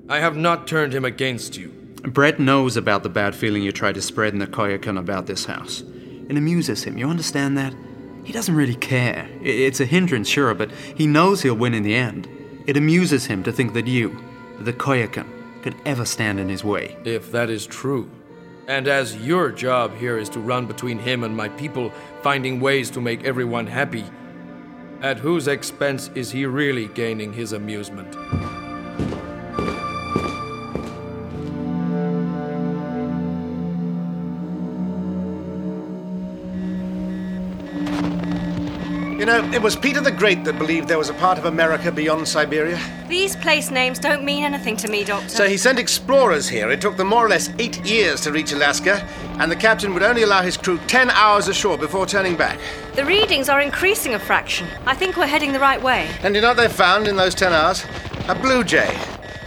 [0.10, 1.81] I have not turned him against you.
[2.04, 5.46] Brett knows about the bad feeling you tried to spread in the Koyukon about this
[5.46, 5.84] house.
[6.30, 7.76] It amuses him, you understand that?
[8.24, 9.30] He doesn't really care.
[9.44, 12.28] It's a hindrance, sure, but he knows he'll win in the end.
[12.66, 14.18] It amuses him to think that you,
[14.60, 15.28] the Koyukon,
[15.62, 16.98] could ever stand in his way.
[17.06, 18.10] If that is true.
[18.68, 21.92] And as your job here is to run between him and my people,
[22.24, 24.06] finding ways to make everyone happy,
[25.02, 28.16] at whose expense is he really gaining his amusement?
[39.32, 42.28] Know, it was Peter the Great that believed there was a part of America beyond
[42.28, 42.80] Siberia.
[43.08, 45.30] These place names don't mean anything to me, Doctor.
[45.30, 46.70] So he sent explorers here.
[46.70, 49.08] It took them more or less eight years to reach Alaska,
[49.40, 52.60] and the captain would only allow his crew ten hours ashore before turning back.
[52.96, 54.68] The readings are increasing a fraction.
[54.86, 56.10] I think we're heading the right way.
[56.24, 57.86] And you know what they found in those ten hours?
[58.28, 58.98] A blue jay.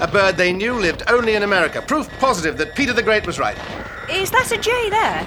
[0.01, 1.81] A bird they knew lived only in America.
[1.83, 3.57] Proof positive that Peter the Great was right.
[4.11, 5.27] Is that a jay there?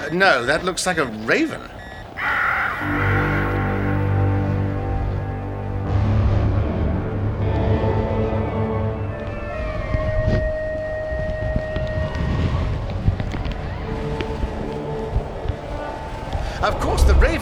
[0.00, 1.62] Uh, no, that looks like a raven.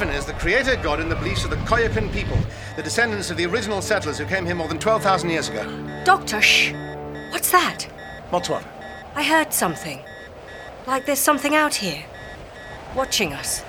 [0.01, 2.39] The is the creator god in the beliefs of the Koyukon people,
[2.75, 5.63] the descendants of the original settlers who came here more than 12,000 years ago.
[6.07, 6.73] Doctor, shh.
[7.29, 7.83] What's that?
[8.31, 8.65] What's what?
[9.15, 10.01] I heard something.
[10.87, 12.03] Like there's something out here.
[12.97, 13.63] Watching us.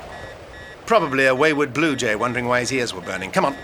[0.85, 3.31] Probably a wayward blue jay wondering why his ears were burning.
[3.31, 3.57] Come on.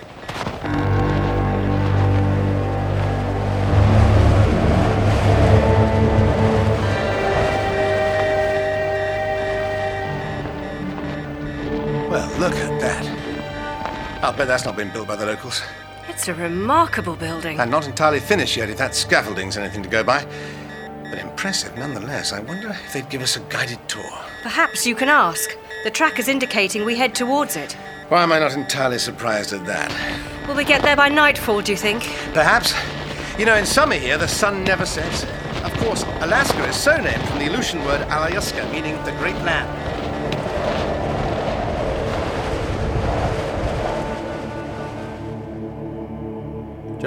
[14.37, 15.63] Bet that's not been built by the locals.
[16.07, 17.59] It's a remarkable building.
[17.59, 20.25] And not entirely finished yet, if that scaffolding's anything to go by.
[21.03, 22.31] But impressive nonetheless.
[22.31, 24.09] I wonder if they'd give us a guided tour.
[24.43, 25.57] Perhaps you can ask.
[25.83, 27.73] The tracker's indicating we head towards it.
[28.09, 29.91] Why am I not entirely surprised at that?
[30.47, 32.03] Will we get there by nightfall, do you think?
[32.33, 32.73] Perhaps.
[33.37, 35.23] You know, in summer here, the sun never sets.
[35.63, 39.86] Of course, Alaska is so named from the Aleutian word Alajuska, meaning the Great Land.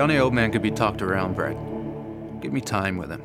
[0.00, 1.58] Johnny Old Man could be talked around, Brett.
[2.40, 3.22] Give me time with him.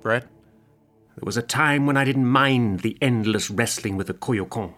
[0.00, 0.22] Brett?
[0.22, 4.72] There was a time when I didn't mind the endless wrestling with the Koyukon.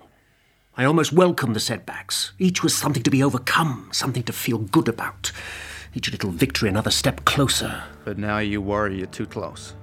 [0.77, 2.33] I almost welcomed the setbacks.
[2.41, 5.31] Each was something to be overcome, something to feel good about.
[5.95, 7.85] Each little victory another step closer.
[8.05, 9.75] But now you worry you're too close.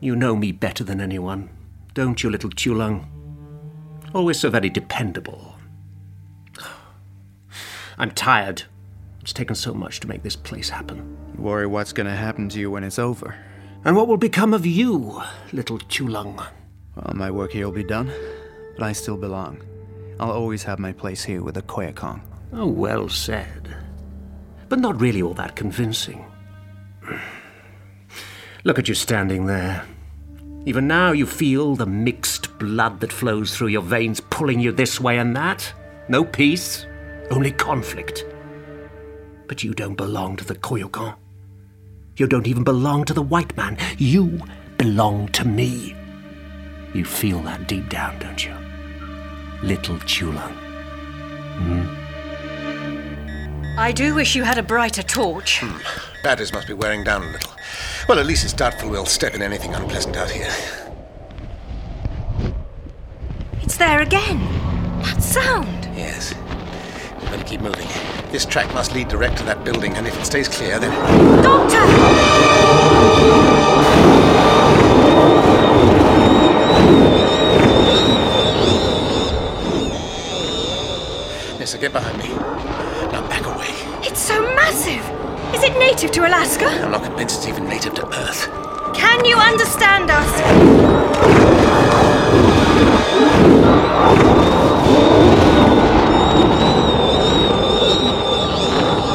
[0.00, 1.48] You know me better than anyone,
[1.94, 3.06] don't you, little Tulung?
[4.12, 5.51] Always so very dependable.
[7.98, 8.62] I'm tired.
[9.20, 11.16] It's taken so much to make this place happen.
[11.36, 13.36] You worry what's gonna happen to you when it's over.
[13.84, 16.36] And what will become of you, little Tulung?
[16.96, 18.12] Well, my work here will be done,
[18.76, 19.62] but I still belong.
[20.20, 22.20] I'll always have my place here with the Koyukon.
[22.52, 23.74] Oh, well said.
[24.68, 26.24] But not really all that convincing.
[28.64, 29.84] Look at you standing there.
[30.64, 35.00] Even now you feel the mixed blood that flows through your veins pulling you this
[35.00, 35.72] way and that.
[36.08, 36.86] No peace,
[37.32, 38.24] only conflict.
[39.48, 41.16] But you don't belong to the Koyukon.
[42.16, 43.78] You don't even belong to the white man.
[43.98, 44.38] You
[44.76, 45.96] belong to me.
[46.94, 48.54] You feel that deep down, don't you?
[49.62, 50.52] Little Tulung.
[51.56, 52.02] Hmm?
[53.78, 55.64] I do wish you had a brighter torch.
[56.22, 57.52] Batteries must be wearing down a little.
[58.08, 60.52] Well, at least it's doubtful we'll step in anything unpleasant out here.
[63.62, 64.38] It's there again.
[65.02, 65.88] That sound.
[65.96, 66.34] Yes.
[67.32, 67.88] Better keep moving.
[68.30, 70.92] This track must lead direct to that building, and if it stays clear, then.
[71.42, 71.80] Doctor!
[81.72, 82.28] so get behind me.
[82.28, 83.70] Now back away.
[84.06, 85.02] It's so massive.
[85.54, 86.66] Is it native to Alaska?
[86.66, 88.46] I'm not convinced it's even native to Earth.
[88.94, 90.32] Can you understand us?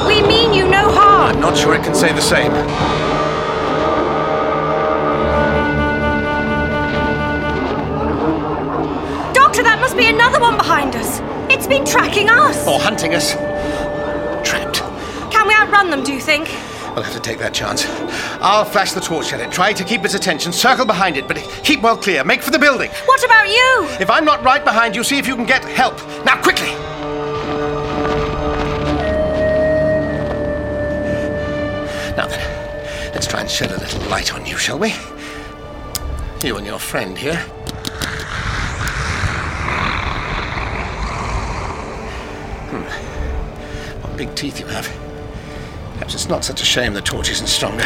[0.08, 1.27] We mean you no harm.
[1.38, 2.52] I'm not sure it can say the same.
[9.36, 11.22] Doctor, that must be another one behind us.
[11.54, 12.68] It's been tracking us.
[12.68, 13.34] Or hunting us.
[14.44, 14.78] Trapped.
[15.32, 16.48] Can we outrun them, do you think?
[16.96, 17.86] We'll have to take that chance.
[18.42, 21.38] I'll flash the torch at it, try to keep its attention, circle behind it, but
[21.64, 22.24] keep well clear.
[22.24, 22.90] Make for the building.
[23.06, 23.88] What about you?
[24.02, 25.98] If I'm not right behind you, see if you can get help.
[26.26, 26.74] Now, quickly!
[32.18, 34.92] Now then, let's try and shed a little light on you, shall we?
[36.44, 37.38] You and your friend here.
[42.72, 44.02] Hmm.
[44.02, 44.88] What big teeth you have.
[45.94, 47.86] Perhaps it's not such a shame the torch isn't stronger.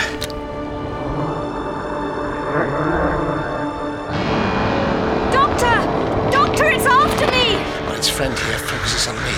[5.34, 6.32] Doctor!
[6.32, 7.56] Doctor, it's after me!
[7.86, 9.32] Well, its friend here focuses on me.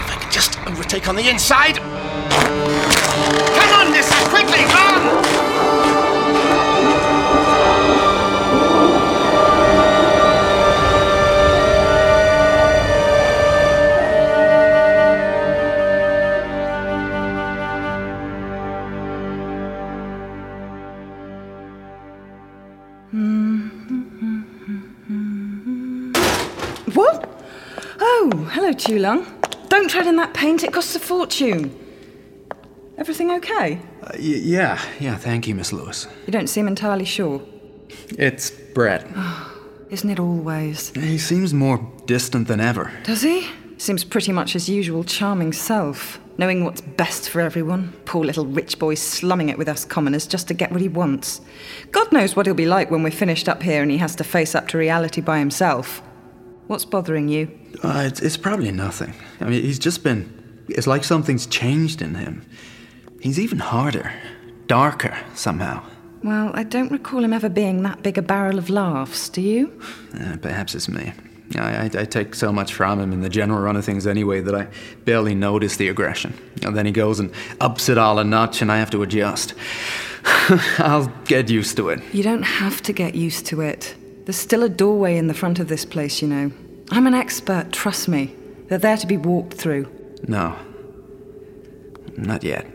[0.00, 1.89] If I could just overtake on the inside.
[26.94, 27.28] What?
[28.00, 29.26] Oh, hello, Tulung.
[29.68, 31.74] Don't tread in that paint, it costs a fortune.
[32.98, 33.80] Everything okay?
[34.18, 36.06] Yeah, yeah, thank you, Miss Lewis.
[36.26, 37.42] You don't seem entirely sure.
[38.18, 39.06] It's Brett.
[39.90, 40.90] Isn't it always?
[40.90, 42.92] He seems more distant than ever.
[43.02, 43.48] Does he?
[43.78, 47.92] Seems pretty much his usual charming self, knowing what's best for everyone.
[48.04, 51.40] Poor little rich boy slumming it with us commoners just to get what he wants.
[51.90, 54.24] God knows what he'll be like when we're finished up here and he has to
[54.24, 56.02] face up to reality by himself.
[56.66, 57.50] What's bothering you?
[57.82, 59.14] Uh, it's, it's probably nothing.
[59.40, 60.64] I mean, he's just been.
[60.68, 62.44] It's like something's changed in him.
[63.20, 64.12] He's even harder,
[64.66, 65.84] darker, somehow.
[66.22, 69.80] Well, I don't recall him ever being that big a barrel of laughs, do you?
[70.18, 71.12] Uh, perhaps it's me.
[71.56, 74.40] I, I, I take so much from him in the general run of things anyway
[74.40, 74.68] that I
[75.04, 76.34] barely notice the aggression.
[76.62, 79.54] And then he goes and ups it all a notch, and I have to adjust.
[80.78, 82.00] I'll get used to it.
[82.12, 83.94] You don't have to get used to it.
[84.24, 86.52] There's still a doorway in the front of this place, you know.
[86.90, 88.34] I'm an expert, trust me.
[88.68, 89.88] They're there to be walked through.
[90.28, 90.56] No.
[92.16, 92.66] Not yet.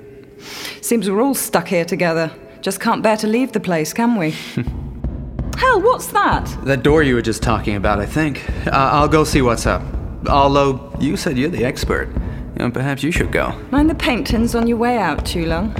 [0.81, 2.31] Seems we're all stuck here together.
[2.61, 4.31] Just can't bear to leave the place, can we?
[5.57, 6.45] Hell, what's that?
[6.65, 8.47] That door you were just talking about, I think.
[8.67, 9.81] Uh, I'll go see what's up.
[10.27, 12.09] Although you said you're the expert.
[12.09, 13.57] You know, perhaps you should go.
[13.71, 15.73] Mind the paintings on your way out, Tulung.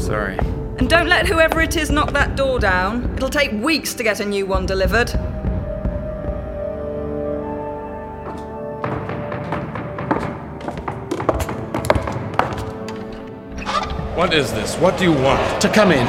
[0.00, 0.36] Sorry.
[0.78, 3.12] And don't let whoever it is knock that door down.
[3.16, 5.08] It'll take weeks to get a new one delivered.
[14.18, 14.74] What is this?
[14.78, 15.62] What do you want?
[15.62, 16.04] To come in.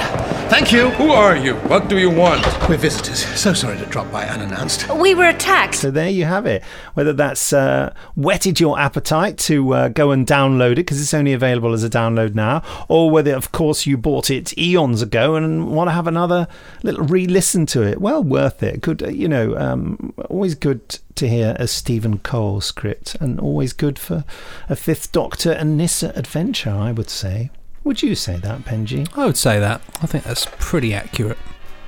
[0.49, 0.89] Thank you.
[0.89, 1.53] Who are you?
[1.67, 2.43] What do you want?
[2.67, 3.23] We're visitors.
[3.39, 4.89] So sorry to drop by unannounced.
[4.89, 5.75] We were attacked.
[5.75, 6.63] So there you have it.
[6.95, 11.33] Whether that's uh, whetted your appetite to uh, go and download it because it's only
[11.33, 15.67] available as a download now, or whether, of course, you bought it eons ago and
[15.67, 16.47] want to have another
[16.81, 18.01] little re-listen to it.
[18.01, 18.81] Well, worth it.
[18.81, 23.71] Good, uh, you know, um, always good to hear a Stephen Cole script, and always
[23.71, 24.25] good for
[24.67, 26.71] a Fifth Doctor and Nyssa adventure.
[26.71, 27.51] I would say.
[27.83, 29.07] Would you say that, Benji?
[29.17, 29.81] I would say that.
[30.01, 31.37] I think that's pretty accurate.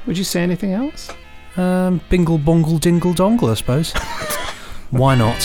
[0.07, 1.11] Would you say anything else?
[1.57, 3.91] Um, bingle bongle dingle dongle, I suppose.
[4.91, 5.39] Why not?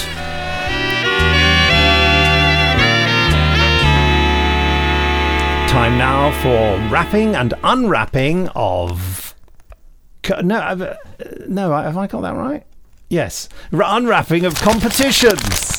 [5.69, 9.35] Time now for wrapping and unwrapping of.
[10.43, 10.95] No, I've, uh,
[11.49, 12.65] no, have I got that right?
[13.11, 15.77] Yes, R- unwrapping of competitions.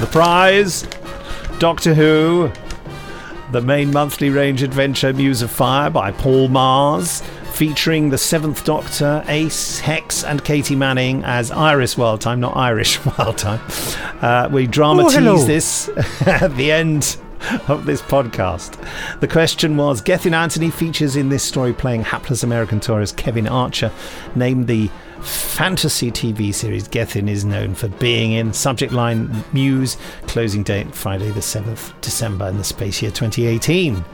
[0.00, 0.82] The prize,
[1.64, 2.52] Doctor Who,
[3.50, 7.22] the main monthly range adventure Muse of Fire by Paul Magrs,
[7.54, 13.62] featuring the Seventh Doctor, Ace, Hex, and Katie Manning as Iris Wildthyme, not Irish Wildthyme.
[14.22, 15.88] Uh, we dramatise this
[16.26, 17.16] at the end
[17.66, 18.78] of this podcast.
[19.20, 23.90] The question was Gethin Anthony features in this story playing hapless American tourist Kevin Archer,
[24.34, 24.90] named the
[25.22, 28.52] fantasy TV series Gethin is known for being in.
[28.52, 29.96] Subject line Muse,
[30.26, 34.04] closing date Friday the 7th December in the space year 2018.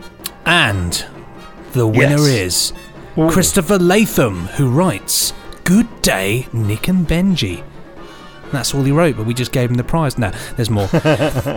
[0.47, 1.05] And
[1.73, 2.73] the winner is
[3.15, 5.33] Christopher Latham, who writes,
[5.65, 7.65] Good day, Nick and Benji.
[8.53, 10.19] That's all he wrote, but we just gave him the prize.
[10.19, 10.89] Now, there's more.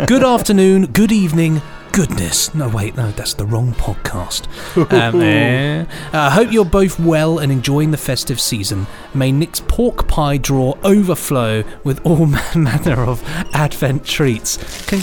[0.08, 1.62] good afternoon, good evening,
[1.94, 2.54] goodness.
[2.56, 4.48] No, wait, no, that's the wrong podcast.
[4.92, 5.86] Um, eh.
[6.12, 8.88] I hope you're both well and enjoying the festive season.
[9.14, 12.26] May Nick's pork pie drawer overflow with all
[12.56, 13.24] manner of
[13.54, 14.58] Advent treats.
[14.84, 15.02] Okay.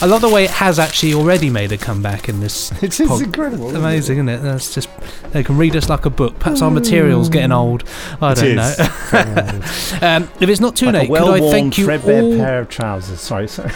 [0.00, 2.70] I love the way it has actually already made a comeback in this.
[2.82, 3.64] It's, it's incredible.
[3.66, 4.38] It's isn't amazing, isn't it?
[4.38, 4.88] That's just
[5.32, 6.38] they can read us like a book.
[6.38, 7.82] Perhaps our material's getting old.
[8.22, 8.74] I don't know.
[10.06, 12.36] um, if it's not too Like late, could I thank you threadbare all?
[12.36, 13.20] pair of trousers.
[13.20, 13.72] Sorry, sorry.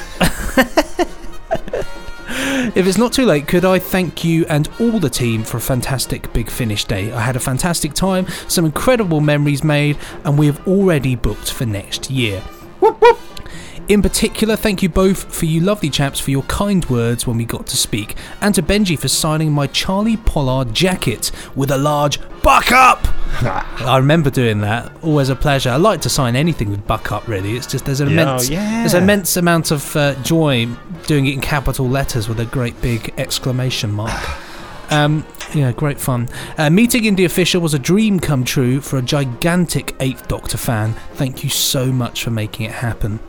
[2.74, 5.60] If it's not too late, could I thank you and all the team for a
[5.60, 7.12] fantastic Big Finish day?
[7.12, 11.66] I had a fantastic time, some incredible memories made, and we have already booked for
[11.66, 12.42] next year.
[13.88, 17.44] In particular, thank you both for you lovely chaps for your kind words when we
[17.44, 22.18] got to speak, and to Benji for signing my Charley Pollard jacket with a large
[22.42, 23.00] buck up.
[23.42, 24.92] I remember doing that.
[25.02, 25.70] Always a pleasure.
[25.70, 27.26] I like to sign anything with buck up.
[27.26, 28.80] Really, it's just there's an Yeah, immense oh, yeah.
[28.80, 30.66] there's an immense amount of uh, joy
[31.07, 34.22] doing it in capital letters with a great big exclamation mark.
[34.90, 36.28] Um, yeah, great fun.
[36.59, 40.94] Uh, meeting India Fisher was a dream come true for a gigantic Eighth Doctor fan.
[41.14, 43.20] Thank you so much for making it happen.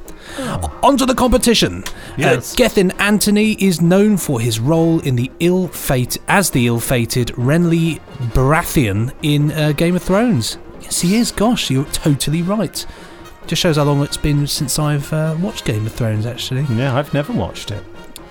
[0.82, 1.84] On to the competition.
[2.18, 2.54] Yes.
[2.54, 7.28] Uh, Gethin Anthony is known for his role in the ill fate as the ill-fated
[7.30, 8.00] Renly
[8.34, 10.58] Baratheon in uh, Game of Thrones.
[10.82, 11.32] Yes, he is.
[11.32, 12.86] Gosh, you're totally right.
[13.48, 16.26] Just shows how long it's been since I've uh, watched Game of Thrones.
[16.26, 17.84] Actually, yeah, I've never watched it.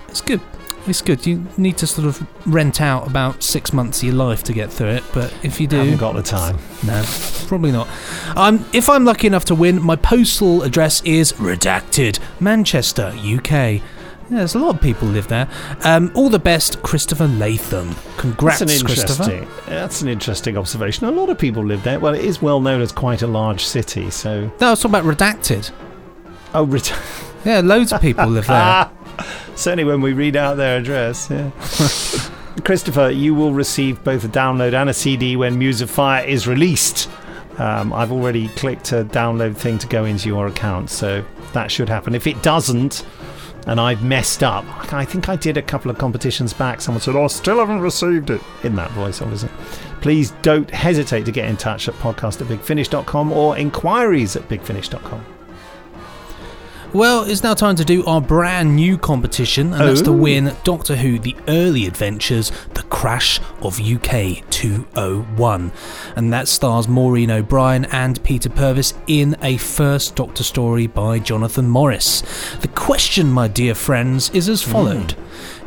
[0.07, 0.41] It's good.
[0.85, 1.25] It's good.
[1.25, 4.69] You need to sort of rent out about six months of your life to get
[4.71, 6.57] through it, but if you do, Haven't got the time.
[6.85, 7.01] no,
[7.47, 7.87] probably not.
[8.35, 13.81] Um, if I'm lucky enough to win, my postal address is redacted, Manchester, UK.
[14.29, 15.47] Yeah, there's a lot of people live there.
[15.83, 17.95] Um, all the best, Christopher Latham.
[18.17, 19.23] Congrats, that's an Christopher.
[19.31, 19.49] interesting.
[19.67, 21.05] That's an interesting observation.
[21.07, 21.99] A lot of people live there.
[21.99, 24.09] Well, it is well known as quite a large city.
[24.09, 25.71] So, No, I was talking about redacted.
[26.53, 26.65] oh,
[27.45, 28.89] Yeah, loads of people live there.
[29.55, 31.29] certainly when we read out their address.
[31.29, 31.51] Yeah.
[32.63, 36.47] Christopher, you will receive both a download and a CD when Muse of Fire is
[36.47, 37.09] released.
[37.57, 41.89] Um, I've already clicked a download thing to go into your account, so that should
[41.89, 42.15] happen.
[42.15, 43.05] If it doesn't,
[43.67, 46.81] and I've messed up, I think I did a couple of competitions back.
[46.81, 49.49] Someone said, "Oh, I still haven't received it." In that voice, obviously.
[50.01, 55.23] Please don't hesitate to get in touch at podcast at bigfinish.com or inquiries at bigfinish.com.
[56.93, 60.13] Well, it's now time to do our brand new competition, and that's to Oh.
[60.13, 65.71] win Doctor Who The Early Adventures The Crash of UK 201.
[66.15, 71.67] And that stars Maureen O'Brien and Peter Purves in a first Doctor story by Jonathan
[71.67, 72.21] Morris.
[72.61, 74.71] The question, my dear friends, is as hmm.
[74.71, 75.15] followed.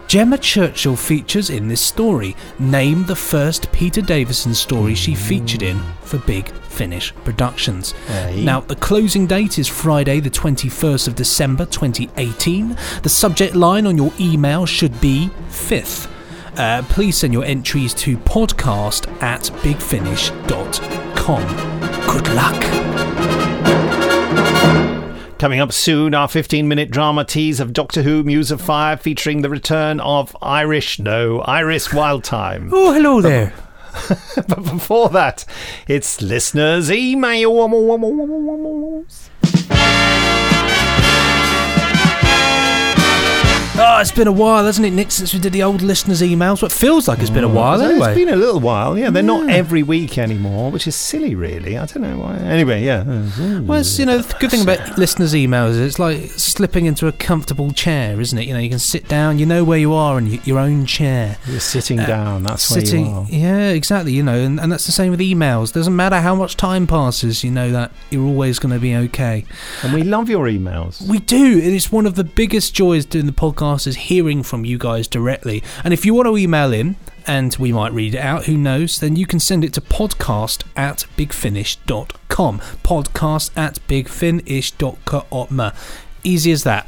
[0.09, 2.37] Gemma Churchill features in this story.
[2.61, 7.91] Name the first Peter Davison story she featured in for Big Finish Productions.
[8.07, 8.45] Hey.
[8.45, 12.77] Now, the closing date is Friday, the 21st of December 2018.
[13.03, 16.09] The subject line on your email should be 5th.
[16.57, 21.43] Uh, please send your entries to podcast at bigfinish.com.
[22.07, 23.16] Good luck.
[25.39, 29.43] Coming up soon, our 15 minute drama tease of Doctor Who Muse of Fire featuring
[29.43, 32.71] the return of Irish, no, Iris Wildthyme.
[32.73, 33.53] Oh, hello there.
[34.35, 35.45] but before that,
[35.87, 37.47] it's listeners' emails.
[43.79, 46.63] Oh, it's been a while, hasn't it, Nick, since we did the old listeners' emails?
[46.63, 48.09] What feels like it's been a while, So anyway.
[48.13, 49.11] It's been a little while, yeah.
[49.11, 51.77] They're not every week anymore, which is silly, really.
[51.77, 52.37] I don't know why.
[52.39, 53.05] Anyway, yeah.
[53.61, 57.07] Well, it's, you know, the good thing about listeners' emails is it's like slipping into
[57.07, 58.47] a comfortable chair, isn't it?
[58.49, 60.87] You know, you can sit down, you know where you are in y- your own
[60.87, 61.37] chair.
[61.47, 63.27] You're sitting Uh, down, that's where you are.
[63.29, 64.13] Yeah, exactly.
[64.15, 65.71] You know, and, and that's the same with emails.
[65.75, 69.45] Doesn't matter how much time passes, you know that you're always going to be okay.
[69.83, 71.07] And we love your emails.
[71.07, 71.59] We do.
[71.61, 75.09] and It's one of the biggest joys doing the podcast is hearing from you guys
[75.09, 75.63] directly.
[75.83, 76.97] And if you want to email in,
[77.27, 80.63] and we might read it out, who knows, then you can send it to podcast
[80.77, 82.61] at bigfinish.com.
[82.61, 85.73] Podcast at bigfinish.com.
[86.23, 86.87] Easy as that.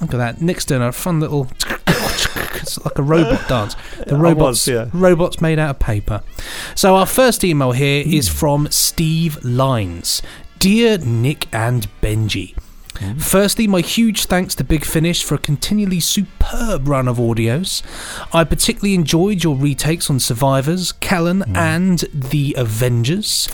[0.00, 0.40] Look at that.
[0.40, 1.48] Nick's doing a fun little.
[1.86, 3.76] It's like a robot dance.
[4.06, 4.88] The robots, was, yeah.
[4.92, 6.22] robots made out of paper.
[6.74, 8.34] So our first email here is hmm.
[8.34, 10.22] from Steve Lines.
[10.58, 12.56] Dear Nick and Benji.
[13.18, 17.82] Firstly, my huge thanks to Big Finish for a continually superb run of audios.
[18.34, 23.48] I particularly enjoyed your retakes on Survivors, Callan, and The Avengers.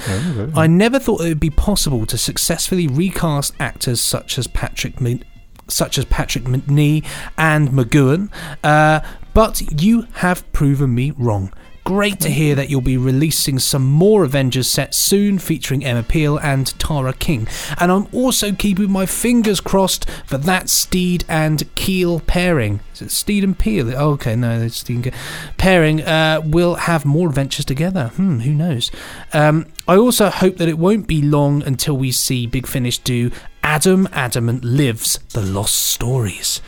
[0.55, 5.23] I never thought it would be possible to successfully recast actors such as Patrick Mc-
[5.69, 7.05] such as Patrick Macnee
[7.37, 8.31] and McGoohan,
[8.63, 9.01] uh,
[9.35, 11.53] but you have proven me wrong.
[11.87, 16.37] Great to hear that you'll be releasing some more Avengers sets soon featuring Emma Peel
[16.37, 17.47] and Tara King.
[17.79, 22.81] And I'm also keeping my fingers crossed for that Steed and Keel pairing.
[22.93, 23.97] Is it Steed and Peel?
[23.97, 25.15] Oh, okay, no, it's Steed and Keel.
[25.59, 28.09] Pairing uh, will have more adventures together.
[28.17, 28.91] Hmm, who knows?
[29.33, 33.31] Um, I also hope that it won't be long until we see Big Finish do
[33.63, 36.61] Adam Adamant Lives The Lost Stories.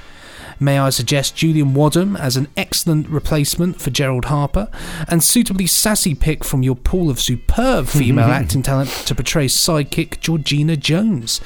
[0.61, 4.69] May I suggest Julian Wadham as an excellent replacement for Gerald Harper,
[5.07, 10.21] and suitably sassy pick from your pool of superb female acting talent to portray sidekick
[10.21, 11.41] Georgina Jones.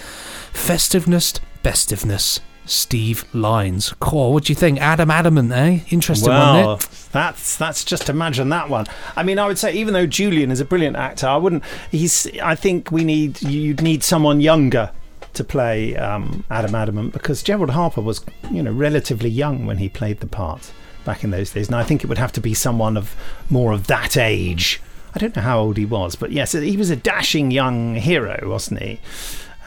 [0.53, 2.41] Festiveness, bestiveness.
[2.65, 3.93] Steve Lines.
[3.99, 4.81] Core, what do you think?
[4.81, 5.81] Adam Adamant, eh?
[5.91, 6.89] Interesting well, one, Nick.
[7.11, 8.87] that's that's just imagine that one.
[9.17, 11.65] I mean, I would say even though Julian is a brilliant actor, I wouldn't.
[11.91, 12.29] He's.
[12.41, 14.93] I think we need you'd need someone younger
[15.35, 19.89] to play um, Adam Adamant because Gerald Harper was you know relatively young when he
[19.89, 20.73] played the part
[21.05, 23.15] back in those days, and I think it would have to be someone of
[23.51, 24.81] more of that age.
[25.15, 28.49] I don't know how old he was, but yes, he was a dashing young hero,
[28.49, 28.99] wasn't he?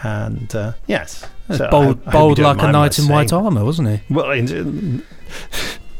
[0.04, 3.90] And uh, yes, So bold, hope- I bold like a knight in white armour, wasn't
[3.90, 4.14] he?
[4.14, 5.04] well, in,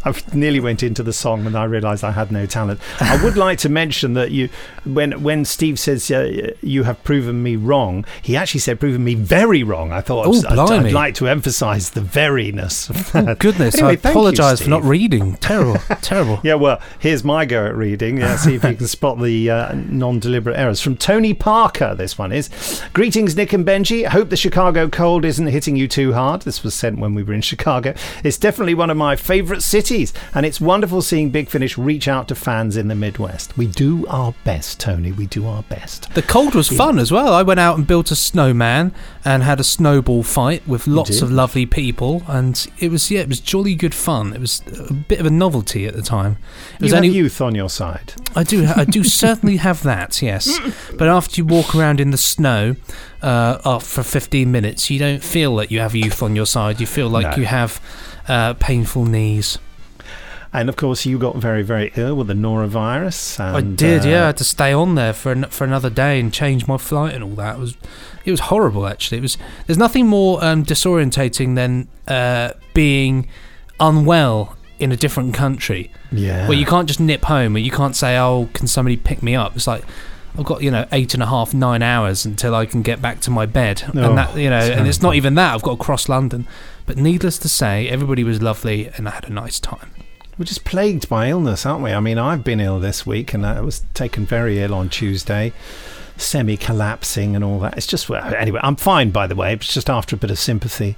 [0.06, 2.80] I nearly went into the song when I realised I had no talent.
[3.02, 4.50] I would like to mention that you,
[4.84, 9.16] when when Steve says uh, you have proven me wrong, he actually said proven me
[9.16, 9.92] very wrong.
[9.92, 10.92] I thought Oh, I'd, I'd blimey.
[10.92, 12.90] like to emphasise the veryness.
[12.90, 15.38] Of Oh, goodness, Anyway, I apologise for not reading.
[15.38, 16.40] Terrible, terrible.
[16.44, 18.18] Yeah, well, here's my go at reading.
[18.18, 20.82] Yeah, see if you can spot the uh, non deliberate errors.
[20.82, 22.50] From Tony Parker, this one is
[22.94, 24.06] Greetings, Nick and Benji.
[24.06, 26.44] Hope the Chicago cold isn't hitting you too hard.
[26.44, 27.94] This was sent when we were in Chicago.
[28.24, 29.95] It's definitely one of my favourite cities,
[30.34, 33.58] and it's wonderful seeing Big Finish reach out to fans in the Midwest.
[33.58, 35.12] We do our best, Tony.
[35.12, 36.14] We do our best.
[36.14, 37.34] The cold was fun as well.
[37.34, 38.94] I went out and built a snowman
[39.24, 43.30] and had a snowball fight with lots of lovely people, and it was yeah, it
[43.30, 44.34] was jolly good fun.
[44.34, 46.38] It was a bit of a novelty at the time.
[46.76, 48.14] It was You only have youth on your side.
[48.36, 50.60] I do I do certainly have that, yes.
[50.98, 52.76] But after you walk around in the snow
[53.22, 56.80] uh, uh, for 15 minutes, you don't feel that you have youth on your side.
[56.80, 57.42] You feel like No.
[57.42, 57.80] you have
[58.28, 59.58] uh, painful knees.
[60.60, 63.40] And of course, you got very, very ill with the norovirus.
[63.40, 64.24] I did, uh, yeah.
[64.24, 67.14] I had to stay on there for an, for another day and change my flight
[67.14, 67.58] and all that.
[67.58, 67.78] It was
[68.24, 69.20] it was horrible actually.
[69.20, 69.38] It was
[69.68, 73.28] there's nothing more um, disorientating than uh, being
[73.80, 75.92] unwell in a different country.
[76.12, 76.48] Yeah.
[76.48, 79.36] Where you can't just nip home and you can't say, "Oh, can somebody pick me
[79.36, 79.84] up?" It's like
[80.38, 83.22] I've got you know eight and a half, nine hours until I can get back
[83.22, 85.54] to my bed, Oh, and that you know, and it's not even that.
[85.54, 86.48] I've got to cross London.
[86.86, 89.92] But needless to say, everybody was lovely and I had a nice time.
[90.38, 91.92] We're just plagued by illness, aren't we?
[91.92, 95.54] I mean, I've been ill this week and I was taken very ill on Tuesday,
[96.18, 97.78] semi collapsing and all that.
[97.78, 99.54] It's just, well, anyway, I'm fine, by the way.
[99.54, 100.98] It's just after a bit of sympathy.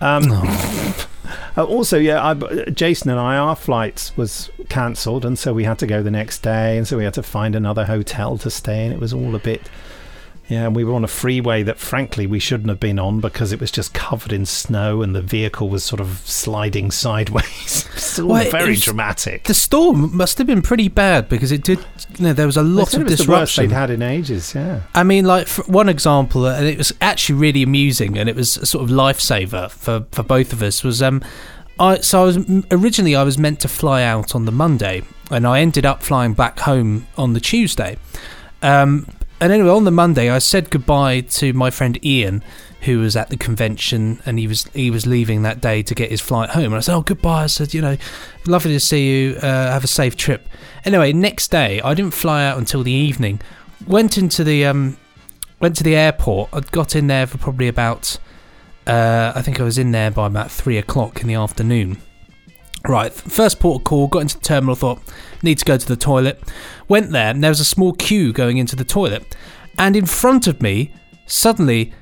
[0.00, 0.24] Um,
[1.56, 2.34] uh, also, yeah, I,
[2.70, 6.42] Jason and I, our flights was cancelled, and so we had to go the next
[6.42, 8.92] day, and so we had to find another hotel to stay in.
[8.92, 9.62] It was all a bit
[10.48, 13.50] Yeah, and we were on a freeway that, frankly, we shouldn't have been on because
[13.50, 16.90] it was just covered in snow and the vehicle was sort of sliding
[17.34, 17.88] sideways.
[18.18, 19.44] Well, it very was- dramatic.
[19.44, 21.78] The storm must have been pretty bad because it did.
[22.18, 23.68] You know, there was a lot of it was the worst disruption.
[23.70, 24.54] they'd had in ages.
[24.54, 24.82] Yeah.
[24.94, 28.36] I mean, like for one example, uh, and it was actually really amusing, and it
[28.36, 30.84] was a sort of lifesaver for for both of us.
[30.84, 31.22] Was um,
[31.80, 32.38] I so I was
[32.70, 36.34] originally I was meant to fly out on the Monday, and I ended up flying
[36.34, 37.96] back home on the Tuesday.
[38.62, 39.06] Um,
[39.44, 42.42] and anyway, on the Monday, I said goodbye to my friend Ian,
[42.80, 46.10] who was at the convention, and he was he was leaving that day to get
[46.10, 46.72] his flight home.
[46.72, 47.98] And I said, "Oh, goodbye." I said, "You know,
[48.46, 49.36] lovely to see you.
[49.36, 50.48] Uh, have a safe trip."
[50.86, 53.38] Anyway, next day, I didn't fly out until the evening.
[53.86, 54.96] Went into the um,
[55.60, 56.48] went to the airport.
[56.54, 58.18] I got in there for probably about.
[58.86, 61.98] Uh, I think I was in there by about three o'clock in the afternoon.
[62.86, 65.00] Right, first port of call, got into the terminal, thought,
[65.42, 66.42] need to go to the toilet.
[66.86, 69.34] Went there, and there was a small queue going into the toilet.
[69.78, 70.92] And in front of me,
[71.26, 71.94] suddenly,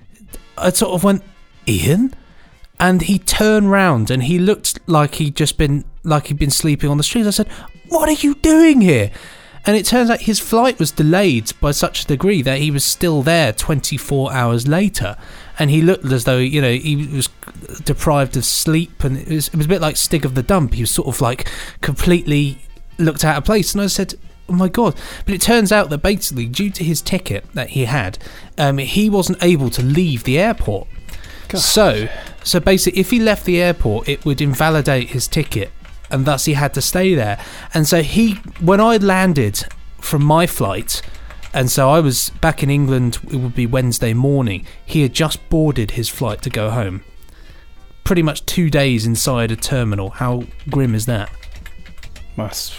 [0.58, 1.22] I sort of went,
[1.68, 2.14] Ian?
[2.80, 6.90] And he turned round and he looked like he'd just been, like he'd been sleeping
[6.90, 7.26] on the street.
[7.26, 7.48] I said,
[7.88, 9.12] What are you doing here?
[9.64, 12.84] And it turns out his flight was delayed by such a degree that he was
[12.84, 15.16] still there 24 hours later.
[15.58, 17.28] And he looked as though, you know, he was
[17.84, 19.04] deprived of sleep.
[19.04, 20.74] And it was, it was a bit like Stig of the Dump.
[20.74, 21.48] He was sort of like
[21.80, 22.58] completely
[22.98, 23.74] looked out of place.
[23.74, 24.14] And I said,
[24.48, 24.96] Oh my god!
[25.24, 28.18] But it turns out that basically, due to his ticket that he had,
[28.58, 30.88] um, he wasn't able to leave the airport.
[31.54, 32.08] So,
[32.44, 35.70] so basically, if he left the airport, it would invalidate his ticket,
[36.10, 37.38] and thus he had to stay there.
[37.72, 39.64] And so he, when I landed
[40.00, 41.02] from my flight,
[41.52, 43.18] and so I was back in England.
[43.30, 44.66] It would be Wednesday morning.
[44.84, 47.04] He had just boarded his flight to go home.
[48.04, 50.10] Pretty much two days inside a terminal.
[50.10, 51.30] How grim is that?
[52.36, 52.72] Must.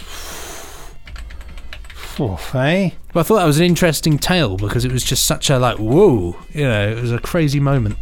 [2.20, 2.90] Oof, eh?
[3.12, 5.78] But I thought that was an interesting tale because it was just such a like
[5.78, 7.96] whoa, you know, it was a crazy moment.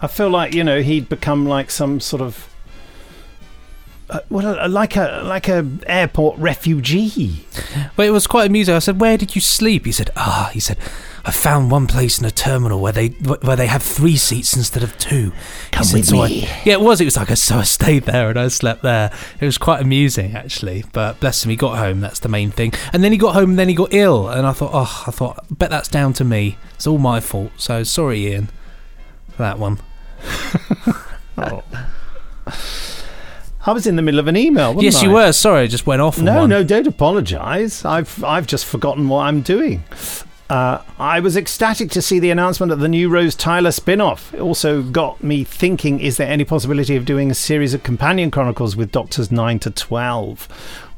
[0.00, 2.47] I feel like you know he'd become like some sort of.
[4.10, 7.44] Uh, well, uh, like a like a airport refugee.
[7.94, 8.74] But it was quite amusing.
[8.74, 10.78] I said, "Where did you sleep?" He said, "Ah," he said,
[11.26, 14.82] "I found one place in a terminal where they where they have three seats instead
[14.82, 16.40] of two." He Come said, with "So I-" me.
[16.64, 17.02] yeah, it was.
[17.02, 19.12] It was like I so I stayed there and I slept there.
[19.40, 20.84] It was quite amusing actually.
[20.94, 22.00] But bless him, he got home.
[22.00, 22.72] That's the main thing.
[22.94, 23.50] And then he got home.
[23.50, 26.24] and Then he got ill, and I thought, oh, I thought, bet that's down to
[26.24, 26.56] me.
[26.76, 27.52] It's all my fault.
[27.58, 28.48] So sorry, Ian,
[29.32, 29.80] for that one.
[31.40, 31.62] Oh.
[33.68, 34.72] I was in the middle of an email.
[34.72, 35.30] Wasn't yes, you were.
[35.30, 36.18] Sorry, I just went off.
[36.18, 36.48] No, one.
[36.48, 37.84] no, don't apologise.
[37.84, 39.84] I've I've just forgotten what I'm doing.
[40.48, 44.32] Uh, I was ecstatic to see the announcement of the new Rose Tyler spin-off.
[44.32, 48.30] It also got me thinking: Is there any possibility of doing a series of companion
[48.30, 50.48] chronicles with Doctors nine to twelve?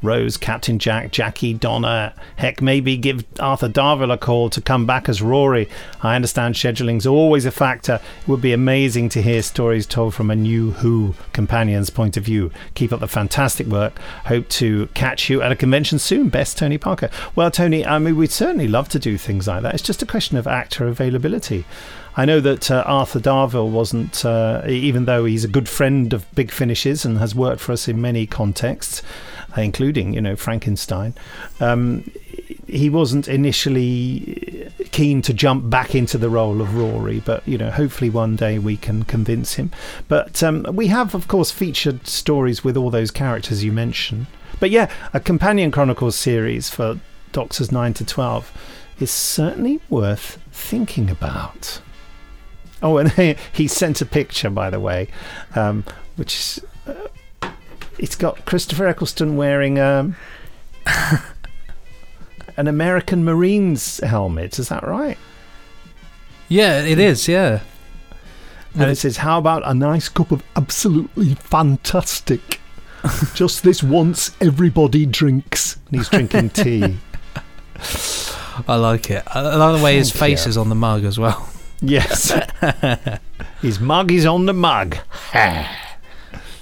[0.01, 2.13] Rose, Captain Jack, Jackie, Donna.
[2.35, 5.69] Heck, maybe give Arthur Darvill a call to come back as Rory.
[6.01, 7.99] I understand scheduling's always a factor.
[8.21, 12.23] It would be amazing to hear stories told from a new Who companion's point of
[12.23, 12.51] view.
[12.73, 13.97] Keep up the fantastic work.
[14.25, 16.29] Hope to catch you at a convention soon.
[16.29, 17.09] Best Tony Parker.
[17.35, 19.73] Well, Tony, I mean, we'd certainly love to do things like that.
[19.73, 21.65] It's just a question of actor availability.
[22.15, 26.29] I know that uh, Arthur Darvill wasn't, uh, even though he's a good friend of
[26.35, 29.01] Big Finishes and has worked for us in many contexts,
[29.57, 31.13] including, you know, Frankenstein.
[31.59, 32.09] Um,
[32.67, 37.69] he wasn't initially keen to jump back into the role of Rory, but you know,
[37.69, 39.71] hopefully one day we can convince him.
[40.07, 44.27] But um, we have, of course, featured stories with all those characters you mentioned.
[44.59, 46.99] But yeah, a companion chronicles series for
[47.31, 48.51] Doctors nine to twelve
[48.99, 51.81] is certainly worth thinking about.
[52.83, 53.11] Oh, and
[53.53, 55.07] he sent a picture, by the way,
[55.55, 55.83] um,
[56.15, 56.67] which is, uh,
[57.97, 60.15] it's got Christopher Eccleston wearing um,
[62.57, 64.59] an American Marines helmet.
[64.59, 65.17] Is that right?
[66.49, 67.27] Yeah, it is.
[67.27, 67.61] Yeah.
[68.73, 72.59] And it says, "How about a nice cup of absolutely fantastic?
[73.33, 76.97] Just this once, everybody drinks." And he's drinking tea.
[78.67, 79.23] I like it.
[79.27, 80.49] I I like the way his face you.
[80.49, 81.49] is on the mug as well.
[81.81, 82.31] Yes.
[83.61, 84.97] His mug is on the mug.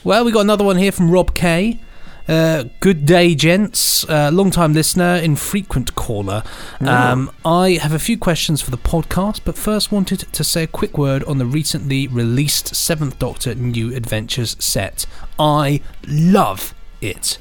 [0.09, 1.79] Well, we got another one here from Rob K.
[2.27, 4.09] Uh, good day, gents.
[4.09, 6.41] Uh, Long time listener, infrequent caller.
[6.81, 10.67] Um, I have a few questions for the podcast, but first wanted to say a
[10.67, 15.05] quick word on the recently released Seventh Doctor New Adventures set.
[15.37, 17.37] I love it.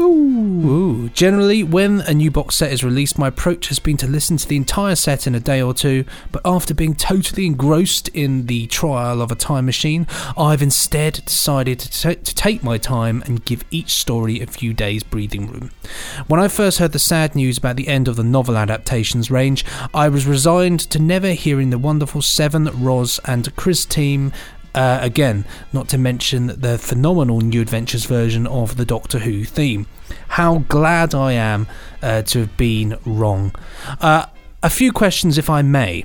[0.00, 1.10] Ooh.
[1.10, 4.48] Generally, when a new box set is released, my approach has been to listen to
[4.48, 8.66] the entire set in a day or two, but after being totally engrossed in the
[8.68, 10.06] trial of a time machine,
[10.38, 14.72] I've instead decided to, ta- to take my time and give each story a few
[14.72, 15.70] days breathing room.
[16.28, 19.64] When I first heard the sad news about the end of the novel adaptations range,
[19.92, 24.32] I was resigned to never hearing the wonderful Seven, Roz, and Chris team
[24.74, 29.86] uh, again, not to mention the phenomenal New Adventures version of the Doctor Who theme.
[30.28, 31.66] How glad I am
[32.02, 33.54] uh, to have been wrong.
[34.00, 34.26] Uh,
[34.62, 36.04] a few questions, if I may.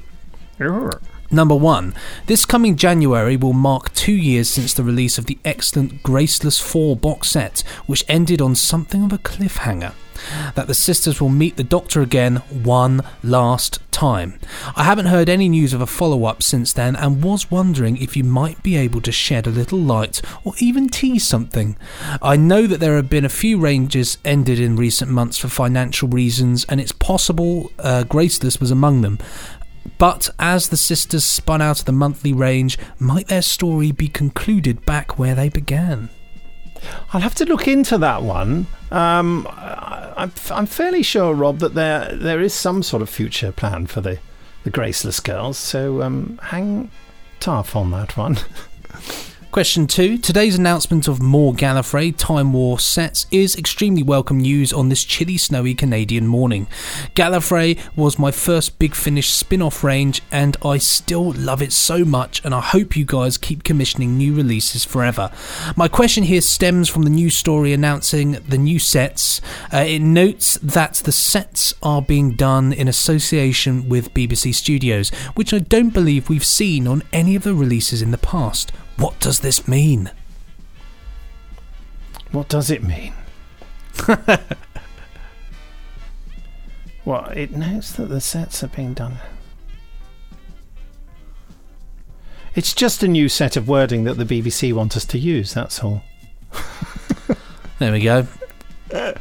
[1.31, 1.93] Number one,
[2.27, 6.95] this coming January will mark two years since the release of the excellent Graceless 4
[6.95, 9.93] box set, which ended on something of a cliffhanger.
[10.55, 14.37] That the sisters will meet the Doctor again one last time.
[14.75, 18.17] I haven't heard any news of a follow up since then and was wondering if
[18.17, 21.77] you might be able to shed a little light or even tease something.
[22.21, 26.09] I know that there have been a few ranges ended in recent months for financial
[26.09, 29.17] reasons, and it's possible uh, Graceless was among them.
[29.97, 34.85] But as the sisters spun out of the monthly range, might their story be concluded
[34.85, 36.09] back where they began?
[37.13, 38.67] I'll have to look into that one.
[38.91, 43.51] Um, I, I'm, I'm fairly sure, Rob, that there there is some sort of future
[43.51, 44.19] plan for the,
[44.63, 45.57] the Graceless Girls.
[45.57, 46.91] So um, hang
[47.39, 48.37] tough on that one.
[49.55, 50.17] Question two.
[50.17, 55.37] Today's announcement of more Gallifrey Time War sets is extremely welcome news on this chilly,
[55.37, 56.67] snowy Canadian morning.
[57.15, 62.03] Gallifrey was my first Big Finish spin off range, and I still love it so
[62.03, 65.31] much, and I hope you guys keep commissioning new releases forever.
[65.77, 69.39] My question here stems from the news story announcing the new sets.
[69.71, 75.53] Uh, it notes that the sets are being done in association with BBC Studios, which
[75.53, 78.73] I don't believe we've seen on any of the releases in the past.
[78.97, 80.11] What does this mean?
[82.31, 83.13] What does it mean?
[87.05, 89.17] well, it notes that the sets are being done.
[92.55, 95.83] It's just a new set of wording that the BBC want us to use, that's
[95.83, 96.03] all.
[97.77, 98.25] There we go.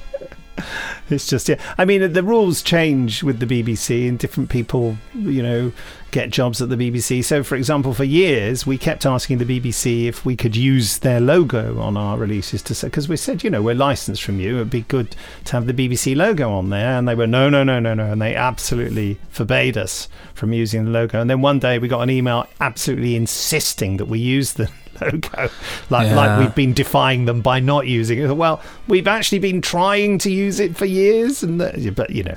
[1.11, 1.61] It's just yeah.
[1.77, 5.71] I mean, the rules change with the BBC, and different people, you know,
[6.13, 7.23] get jobs at the BBC.
[7.23, 11.21] So, for example, for years we kept asking the BBC if we could use their
[11.21, 14.57] logo on our releases to say because we said, you know, we're licensed from you.
[14.57, 17.65] It'd be good to have the BBC logo on there, and they were no, no,
[17.65, 21.21] no, no, no, and they absolutely forbade us from using the logo.
[21.21, 24.71] And then one day we got an email absolutely insisting that we use the
[25.01, 25.51] logo,
[25.91, 26.15] like Yeah.
[26.17, 28.37] like we've been defying them by not using it.
[28.37, 32.37] Well, we've actually been trying to use it for years, and that, but you know,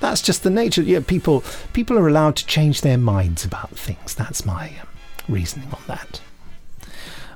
[0.00, 0.82] that's just the nature.
[0.82, 4.14] Yeah, people people are allowed to change their minds about things.
[4.14, 4.88] That's my um,
[5.28, 6.20] reasoning on that.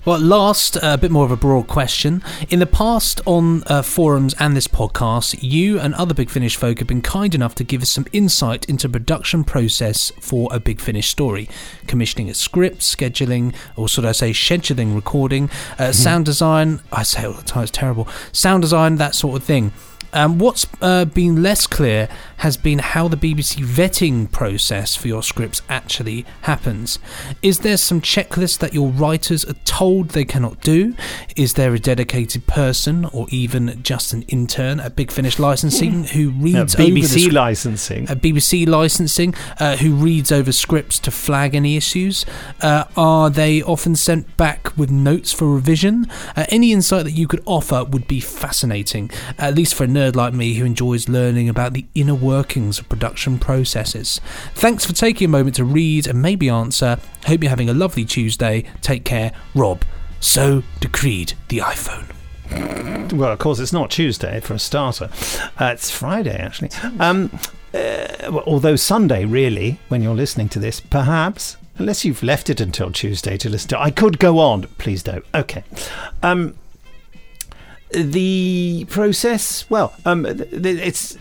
[0.04, 2.24] Well, last, uh, a bit more of a broad question.
[2.50, 6.80] In the past, on uh, forums and this podcast, you and other Big Finish folk
[6.80, 10.80] have been kind enough to give us some insight into production process for a Big
[10.80, 11.48] Finish story,
[11.86, 15.48] commissioning a script, scheduling, or should I say, scheduling, recording,
[15.78, 16.80] uh, sound design.
[16.90, 18.08] I say all the time; it's terrible.
[18.32, 19.72] Sound design, that sort of thing.
[20.12, 22.08] Um, what's uh, been less clear
[22.38, 26.98] has been how the BBC vetting process for your scripts actually happens.
[27.40, 30.94] Is there some checklist that your writers are told they cannot do?
[31.36, 36.30] Is there a dedicated person or even just an intern at Big Finish Licensing who
[36.30, 38.08] reads over the BBC sc- licensing.
[38.08, 42.26] at BBC licensing, uh, who reads over scripts to flag any issues?
[42.60, 46.06] Uh, are they often sent back with notes for revision?
[46.36, 50.01] Uh, any insight that you could offer would be fascinating, at least for a nerd
[50.10, 54.20] like me who enjoys learning about the inner workings of production processes.
[54.54, 56.98] Thanks for taking a moment to read and maybe answer.
[57.26, 58.64] Hope you're having a lovely Tuesday.
[58.80, 59.84] Take care, Rob.
[60.20, 62.12] So decreed the iPhone.
[63.12, 65.10] Well, of course, it's not Tuesday for a starter.
[65.58, 66.70] Uh, it's Friday, actually.
[66.98, 67.38] Um,
[67.74, 72.90] uh, although Sunday, really, when you're listening to this, perhaps, unless you've left it until
[72.90, 73.80] Tuesday to listen to.
[73.80, 74.62] I could go on.
[74.78, 75.24] Please don't.
[75.34, 75.64] Okay.
[76.22, 76.54] Um,
[77.92, 81.18] the process, well, um, it's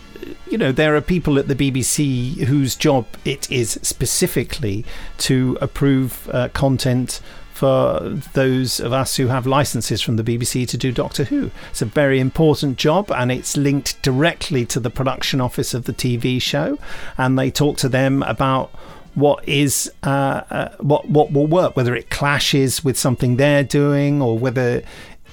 [0.48, 4.84] you know there are people at the BBC whose job it is specifically
[5.18, 7.20] to approve uh, content
[7.62, 8.00] for
[8.32, 11.52] those of us who have licenses from the BBC to do Doctor Who.
[11.70, 15.92] It's a very important job and it's linked directly to the production office of the
[15.92, 16.78] TV show
[17.16, 18.70] and they talk to them about
[19.14, 24.22] what is uh, uh, what what will work whether it clashes with something they're doing
[24.22, 24.82] or whether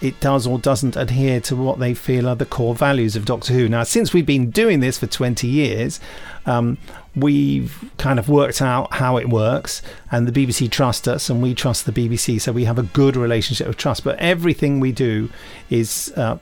[0.02, 3.54] it does or doesn't adhere to what they feel are the core values of Doctor
[3.54, 3.68] Who.
[3.68, 6.00] Now, since we've been doing this for 20 years,
[6.46, 6.78] um,
[7.16, 9.82] we've kind of worked out how it works,
[10.12, 13.16] and the BBC trust us, and we trust the BBC, so we have a good
[13.16, 14.04] relationship of trust.
[14.04, 15.30] But everything we do
[15.70, 16.38] is uh,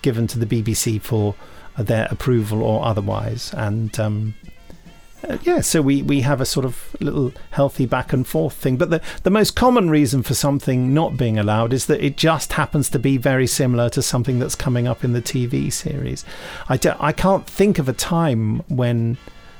[0.00, 1.34] given to the BBC for
[1.78, 3.98] their approval or otherwise, and.
[3.98, 4.34] Um,
[5.28, 8.76] uh, yeah, so we, we have a sort of little healthy back and forth thing.
[8.76, 12.54] But the, the most common reason for something not being allowed is that it just
[12.54, 16.24] happens to be very similar to something that's coming up in the TV series.
[16.68, 19.16] I, do, I can't think of a time when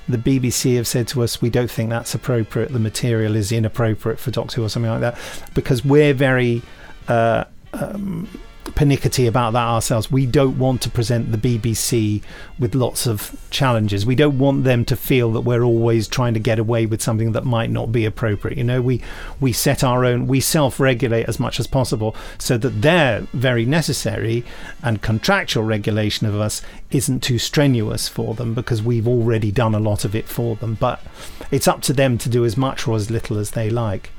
[0.09, 4.19] the BBC have said to us, we don't think that's appropriate, the material is inappropriate
[4.19, 5.19] for Doctor Who or something like that,
[5.55, 6.63] because we're very.
[7.09, 8.29] Uh, um,
[8.75, 10.11] pernickety about that ourselves.
[10.11, 12.23] We don't want to present the BBC
[12.59, 14.07] with lots of challenges.
[14.07, 17.33] We don't want them to feel that we're always trying to get away with something
[17.33, 18.59] that might not be appropriate.
[18.59, 19.03] You know, we
[19.41, 24.45] we set our own, we self-regulate as much as possible so that their very necessary
[24.83, 29.81] and contractual regulation of us isn't too strenuous for them because we've already done a
[29.81, 30.75] lot of it for them.
[30.75, 31.01] But
[31.51, 34.11] it's up to them to do as much or as little as they like.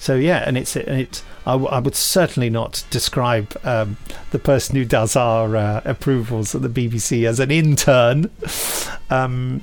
[0.00, 1.22] So yeah, and it's it's.
[1.46, 3.98] I, w- I would certainly not describe um,
[4.30, 8.30] the person who does our uh, approvals at the BBC as an intern.
[9.12, 9.62] Um,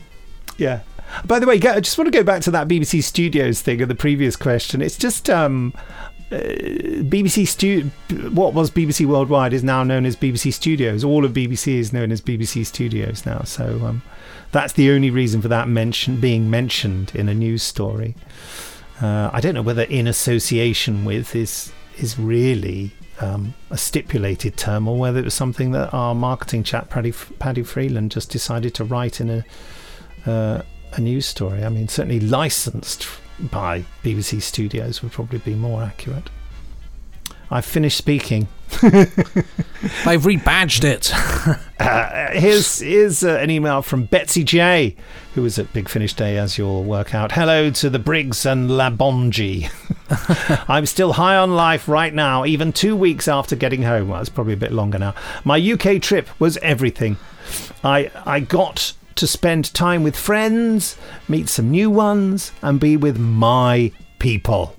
[0.58, 0.82] yeah.
[1.26, 3.88] By the way, I just want to go back to that BBC Studios thing of
[3.88, 4.82] the previous question.
[4.82, 5.74] It's just um,
[6.34, 7.84] uh, BBC Stu.
[8.32, 11.06] What was BBC Worldwide is now known as BBC Studios.
[11.06, 13.44] All of BBC is known as BBC Studios now.
[13.44, 14.02] So um,
[14.52, 18.16] that's the only reason for that mention being mentioned in a news story.
[19.02, 24.88] Uh, I don't know whether in association with is is really um, a stipulated term
[24.88, 28.84] or whether it was something that our marketing chap Paddy, Paddy Freeland just decided to
[28.84, 29.45] write in a
[30.30, 30.62] uh,
[30.93, 31.64] a news story.
[31.64, 33.08] I mean, certainly licensed
[33.39, 36.30] by BBC Studios would probably be more accurate.
[37.50, 38.48] I've finished speaking.
[38.82, 41.14] They've rebadged it.
[41.80, 44.95] uh, here's here's uh, an email from Betsy J,
[45.34, 47.32] who was at Big Finish Day, as you'll work out.
[47.32, 49.72] Hello to the Briggs and Labonji.
[50.70, 54.10] I'm still high on life right now, even two weeks after getting home.
[54.10, 55.16] Well, it's probably a bit longer now.
[55.45, 57.16] My UK trip was everything.
[57.84, 60.98] I I got to spend time with friends,
[61.30, 64.76] meet some new ones, and be with my people.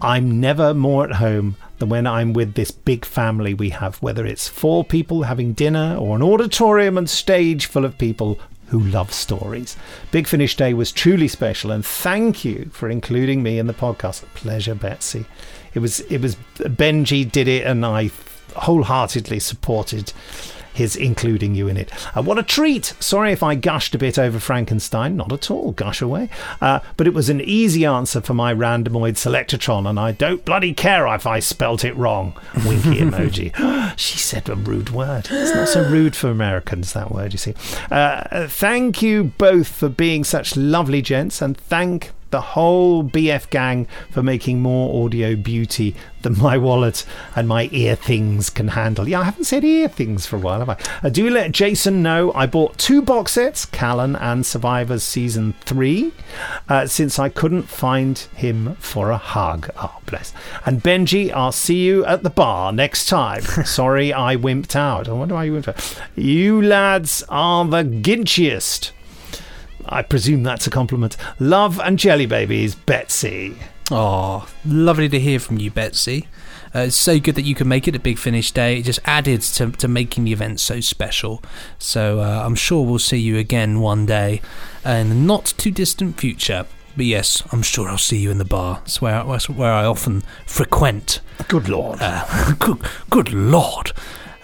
[0.00, 4.24] I'm never more at home than when I'm with this big family we have, whether
[4.26, 9.12] it's four people having dinner or an auditorium and stage full of people who love
[9.12, 9.76] stories.
[10.10, 14.22] Big Finish Day was truly special, and thank you for including me in the podcast.
[14.34, 15.26] Pleasure, Betsy.
[15.74, 18.10] It was it was Benji did it, and I
[18.56, 20.12] wholeheartedly supported
[20.74, 21.90] his including you in it.
[22.16, 22.94] Uh, what a treat!
[23.00, 26.28] Sorry if I gushed a bit over Frankenstein, not at all, gush away.
[26.60, 30.74] Uh, but it was an easy answer for my randomoid selectatron, and I don't bloody
[30.74, 32.34] care if I spelt it wrong.
[32.66, 33.54] Winky emoji.
[33.96, 35.28] she said a rude word.
[35.30, 37.54] It's not so rude for Americans, that word, you see.
[37.90, 43.86] Uh, thank you both for being such lovely gents, and thank the whole BF gang
[44.10, 47.04] for making more audio beauty than my wallet
[47.36, 49.08] and my ear things can handle.
[49.08, 50.78] Yeah, I haven't said ear things for a while, have I?
[51.02, 56.12] Uh, do let Jason know I bought two box sets, Callan and Survivors Season 3,
[56.68, 59.70] uh, since I couldn't find him for a hug.
[59.76, 60.32] Oh, bless.
[60.66, 63.42] And Benji, I'll see you at the bar next time.
[63.64, 65.08] Sorry I wimped out.
[65.08, 66.00] I wonder why you wimped out.
[66.16, 68.90] You lads are the ginchiest.
[69.86, 71.16] I presume that's a compliment.
[71.38, 73.56] Love and jelly babies, Betsy.
[73.90, 76.26] Oh, lovely to hear from you, Betsy.
[76.74, 78.78] Uh, it's so good that you can make it a big finish day.
[78.78, 81.42] It just added to, to making the event so special.
[81.78, 84.40] So uh, I'm sure we'll see you again one day
[84.84, 86.66] in the not too distant future.
[86.96, 88.80] But yes, I'm sure I'll see you in the bar.
[88.84, 91.20] It's where, it's where I often frequent.
[91.48, 91.98] Good lord.
[92.00, 92.78] Uh, good,
[93.10, 93.92] good lord.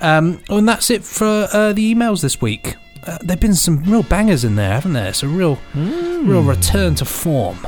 [0.00, 2.76] Um, and that's it for uh, the emails this week.
[3.10, 5.08] Uh, there've been some real bangers in there, haven't there?
[5.08, 7.58] It's a real, real return to form.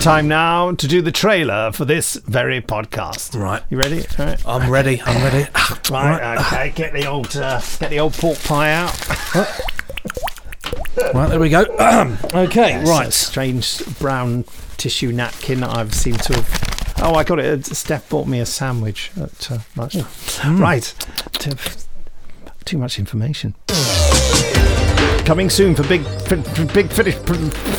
[0.00, 3.38] Time now to do the trailer for this very podcast.
[3.40, 4.04] Right, you ready?
[4.18, 4.46] All right.
[4.46, 5.00] I'm ready.
[5.02, 5.48] I'm ready.
[5.90, 6.72] Right, okay.
[6.76, 8.92] Get the old, uh, get the old pork pie out.
[11.14, 11.60] Right, there we go.
[12.34, 13.12] okay, Yes, right.
[13.12, 14.44] strange brown
[14.78, 16.75] tissue napkin that I've seemed to have.
[16.98, 17.66] Oh, I got it.
[17.66, 19.94] Steph bought me a sandwich at uh, lunch.
[19.94, 20.58] Mm.
[20.58, 20.94] Right.
[21.32, 21.52] Too,
[22.64, 23.54] too much information.
[25.24, 27.16] Coming soon for Big for, for Big Finish.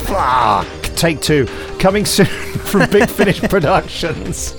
[0.09, 0.65] Ah,
[0.95, 1.45] take two.
[1.80, 2.26] Coming soon
[2.65, 4.55] from Big Finish Productions.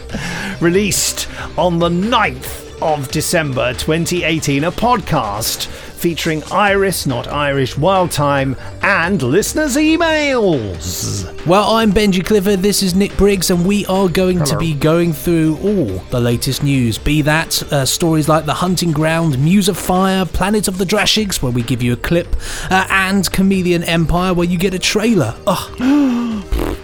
[0.61, 1.29] Released
[1.59, 4.65] on the 9th of December 2018.
[4.65, 5.67] A podcast
[5.99, 11.45] featuring Iris, not Irish, Wildthyme, and listeners' emails.
[11.45, 15.13] Well, I'm Benji Clifford, this is Nick Briggs, and we are going to be going
[15.13, 16.99] through all the latest news.
[16.99, 21.43] Be that uh, stories like The Hunting Ground, Muse of Fire, Planet of the Drashigs,
[21.43, 22.29] where we give you a clip,
[22.71, 25.35] uh, and Kamelion Empire, where you get a trailer.
[25.47, 25.75] Ugh.
[26.61, 26.78] Oh,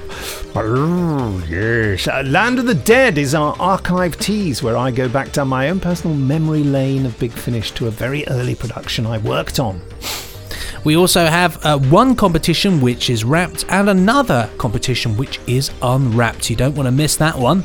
[0.55, 2.07] yes.
[2.07, 5.69] Uh, Land of the Dead is our archive tease where I go back down my
[5.69, 9.81] own personal memory lane of Big Finish to a very early production I worked on.
[10.85, 16.51] We also have uh, one competition which is wrapped and another competition which is unwrapped.
[16.51, 17.65] You don't want to miss that one.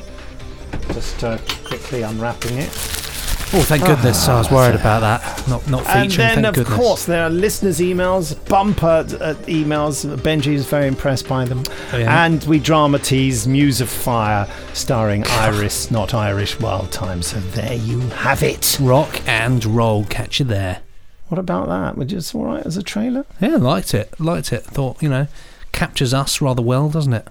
[0.94, 3.09] Just uh, quickly unwrapping it.
[3.52, 4.28] Oh, thank goodness!
[4.28, 5.48] I was worried about that.
[5.48, 6.04] Not not featuring.
[6.04, 6.78] And then, thank of goodness.
[6.78, 10.06] course, there are listeners' emails, bumper uh, emails.
[10.18, 11.64] Benji is very impressed by them.
[11.92, 12.26] Oh, yeah.
[12.26, 17.24] And we dramatize Muse of Fire, starring Iris, not Irish Wildthyme.
[17.24, 18.78] So there you have it.
[18.80, 20.06] Rock and roll.
[20.06, 20.82] Catch you there.
[21.30, 21.98] What about that?
[21.98, 23.26] Was it all right as a trailer?
[23.42, 24.20] Yeah, liked it.
[24.20, 24.64] Liked it.
[24.64, 25.28] Thought you know
[25.72, 27.28] captures us rather well, doesn't it?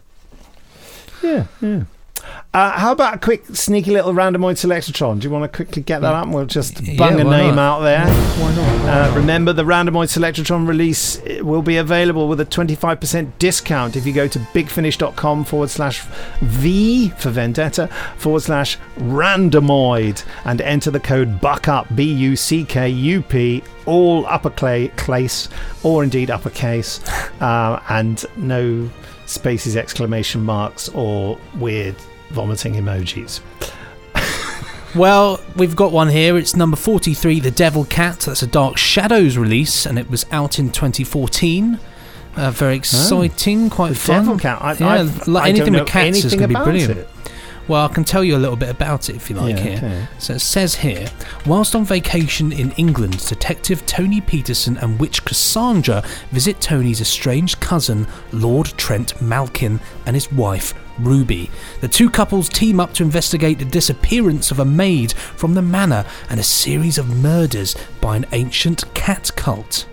[1.22, 1.84] Yeah, yeah.
[2.54, 5.18] Uh, how about a quick, sneaky little randomoid selectron?
[5.18, 6.24] Do you want to quickly get that up?
[6.24, 7.58] and We'll just bung Yeah, a name not?
[7.58, 8.06] out there.
[8.06, 8.80] Why not?
[8.84, 9.16] Why Uh, not?
[9.16, 14.26] remember, the randomoid selectron release will be available with a 25% discount if you go
[14.28, 16.02] to bigfinish.com forward slash
[16.42, 22.88] V for Vendetta forward slash randomoid and enter the code BUCKUP, B U C K
[22.88, 25.48] U P, all uppercase
[25.82, 27.00] or indeed uppercase,
[27.40, 28.88] uh, and no
[29.28, 31.94] spaces, exclamation marks, or weird
[32.30, 33.40] vomiting emojis.
[34.94, 36.38] Well, we've got one here.
[36.38, 38.20] It's number 43, The Devil Cat.
[38.20, 41.78] That's a Dark Shadows release, and it was out in 2014.
[42.36, 44.24] Uh, very exciting, quite The fun.
[44.24, 44.58] Devil Cat.
[44.62, 46.96] I- yeah, like anything with cats is going to be brilliant.
[46.98, 47.08] it.
[47.68, 49.76] Well, I can tell you a little bit about it if you like Yeah, here.
[49.76, 50.06] okay.
[50.18, 51.06] So it says here
[51.46, 56.02] Whilst on vacation in England, Detective Tony Peterson and witch Cassandra
[56.32, 61.50] visit Tony's estranged cousin, Lord Trent Malkin, and his wife, Ruby.
[61.80, 66.04] The two couples team up to investigate the disappearance of a maid from the manor
[66.30, 69.86] and a series of murders by an ancient cat cult.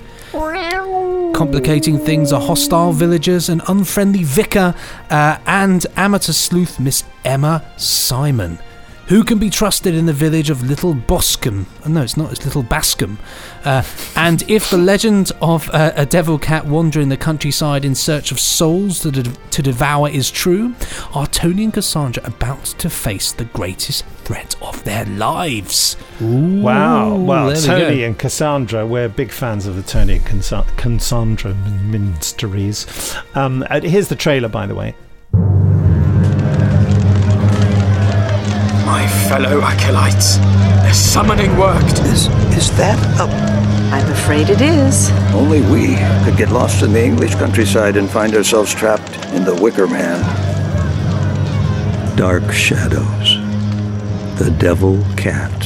[1.33, 4.75] Complicating things are hostile villagers, an unfriendly vicar,
[5.09, 8.59] uh, and amateur sleuth Miss Emma Simon.
[9.07, 11.67] Who can be trusted in the village of Little Boscombe?
[11.85, 13.17] Oh, no, it's not, it's Little Bascombe.
[13.63, 13.83] Uh,
[14.15, 18.39] and if the legend of uh, a devil cat wandering the countryside in search of
[18.39, 20.73] souls to, de- to devour is true,
[21.13, 25.97] are Tony and Cassandra about to face the greatest threat of their lives?
[26.19, 27.15] Wow.
[27.15, 28.05] Well, there we Tony go.
[28.07, 33.15] and Cassandra, we're big fans of the Tony and Cassa- Cassandra mysteries.
[33.35, 34.95] Um, uh, here's the trailer, by the way.
[38.85, 41.99] My fellow acolytes, the summoning worked.
[42.01, 43.23] Is, is that a...
[43.91, 45.09] I'm afraid it is.
[45.33, 49.55] Only we could get lost in the English countryside and find ourselves trapped in the
[49.55, 50.21] Wicker Man.
[52.15, 53.37] Dark Shadows.
[54.37, 55.65] The Devil Cat.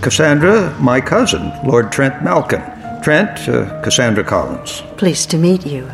[0.00, 2.62] Cassandra, my cousin, Lord Trent Malkin.
[3.02, 4.82] Trent, uh, Cassandra Collins.
[4.96, 5.90] Pleased to meet you.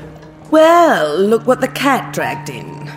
[0.51, 2.91] Well, look what the cat dragged in.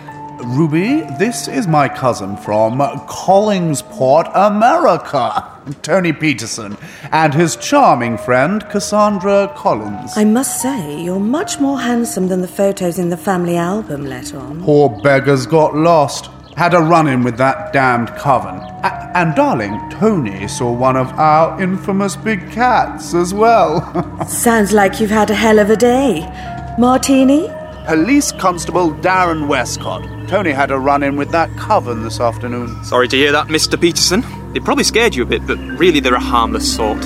[0.44, 5.48] Ruby, this is my cousin from Collinsport, America,
[5.82, 6.76] Tony Peterson,
[7.12, 10.12] and his charming friend, Cassandra Collins.
[10.16, 14.34] I must say, you're much more handsome than the photos in the family album let
[14.34, 14.62] on.
[14.62, 16.28] Poor beggars got lost.
[16.56, 18.56] Had a run in with that damned coven.
[18.56, 24.26] A- and darling, Tony saw one of our infamous big cats as well.
[24.28, 26.20] Sounds like you've had a hell of a day.
[26.78, 27.48] Martini?
[27.86, 30.02] Police Constable Darren Westcott.
[30.28, 32.82] Tony had a run in with that coven this afternoon.
[32.84, 33.78] Sorry to hear that, Mr.
[33.78, 34.22] Peterson.
[34.52, 36.98] They probably scared you a bit, but really they're a harmless sort.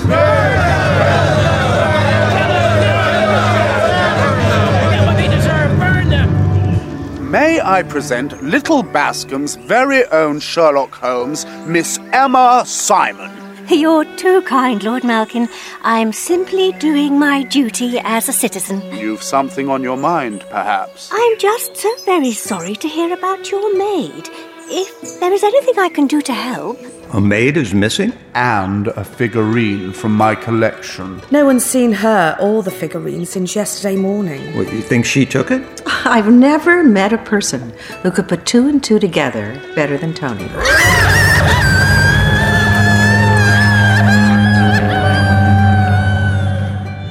[7.23, 13.36] May I present Little Bascom's very own Sherlock Holmes, Miss Emma Simon.
[13.69, 15.49] You're too kind, Lord Malkin.
[15.81, 18.81] I'm simply doing my duty as a citizen.
[18.95, 21.09] You've something on your mind, perhaps.
[21.11, 24.29] I'm just so very sorry to hear about your maid.
[24.69, 26.79] If there is anything I can do to help.
[27.13, 28.13] A maid is missing?
[28.35, 31.21] And a figurine from my collection.
[31.31, 34.55] No one's seen her or the figurine since yesterday morning.
[34.55, 35.81] What, you think she took it?
[36.05, 40.49] I've never met a person who could put two and two together better than Tony.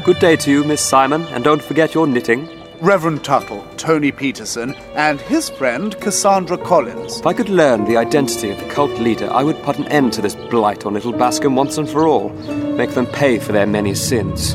[0.07, 2.49] Good day to you, Miss Simon, and don't forget your knitting.
[2.81, 7.19] Reverend Tuttle, Tony Peterson, and his friend Cassandra Collins.
[7.19, 10.13] If I could learn the identity of the cult leader, I would put an end
[10.13, 12.29] to this blight on Little Bascom once and for all.
[12.29, 14.55] Make them pay for their many sins.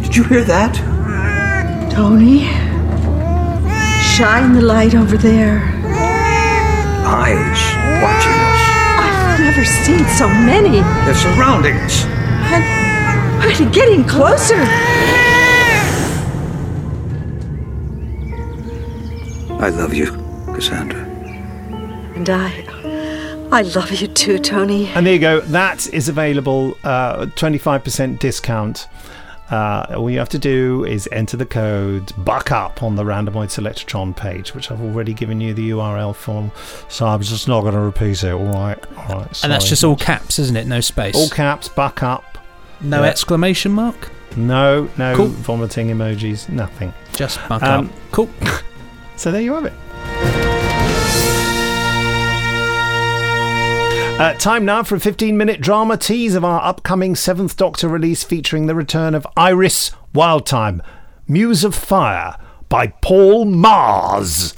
[0.00, 0.74] Did you hear that?
[1.92, 2.44] Tony?
[4.16, 5.58] Shine the light over there.
[7.04, 7.60] Eyes
[8.02, 8.62] watching us.
[9.04, 10.80] I've never seen so many.
[11.04, 12.13] They're surrounding us.
[13.42, 14.56] And we're getting closer.
[19.60, 20.06] I love you.
[20.46, 21.00] Cassandra.
[22.14, 22.64] And I.
[23.52, 24.88] I love you too, Tony.
[24.88, 25.40] And there you go.
[25.40, 26.76] That is available.
[26.82, 28.88] Uh, 25% discount.
[29.50, 33.50] Uh, all you have to do is enter the code buck up on the randomoid
[33.50, 36.50] selectron page, which I've already given you the URL for.
[36.88, 38.32] So I'm just not going to repeat it.
[38.32, 38.78] All right.
[38.96, 39.44] All right.
[39.44, 40.66] And that's just all caps, isn't it?
[40.66, 41.14] No space.
[41.14, 41.68] all caps.
[41.68, 42.33] Buck up.
[42.84, 43.08] No Yeah.
[43.08, 44.10] exclamation mark.
[44.36, 45.26] No, no Cool.
[45.26, 46.48] vomiting emojis.
[46.48, 46.92] Nothing.
[47.14, 47.92] Just buck Um, up.
[48.12, 48.28] Cool.
[49.16, 49.72] So there you have it.
[54.20, 58.22] Uh, time now for a 15 minute drama tease of our upcoming Seventh Doctor release
[58.24, 60.80] featuring the return of Iris Wildthyme,
[61.28, 62.36] Muse of Fire
[62.68, 64.52] by Paul Magrs.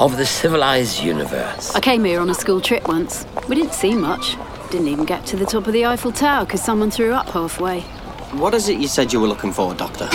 [0.00, 1.74] Of the civilized universe.
[1.74, 3.26] I came here on a school trip once.
[3.50, 4.34] We didn't see much.
[4.70, 7.82] Didn't even get to the top of the Eiffel Tower because someone threw up halfway.
[8.32, 10.08] What is it you said you were looking for, Doctor?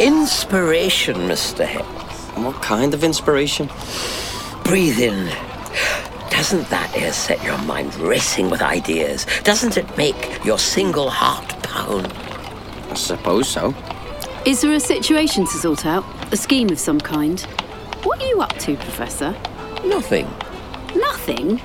[0.00, 1.64] Inspiration, Mr.
[1.64, 1.86] Hex.
[2.36, 3.68] What kind of inspiration?
[4.64, 5.26] Breathe in.
[6.28, 9.24] Doesn't that air set your mind racing with ideas?
[9.44, 12.08] Doesn't it make your single heart pound?
[12.90, 13.72] I suppose so.
[14.44, 16.04] Is there a situation to sort out?
[16.32, 17.46] A scheme of some kind?
[18.40, 19.36] What are you up to, Professor?
[19.84, 20.26] Nothing.
[20.96, 21.60] Nothing?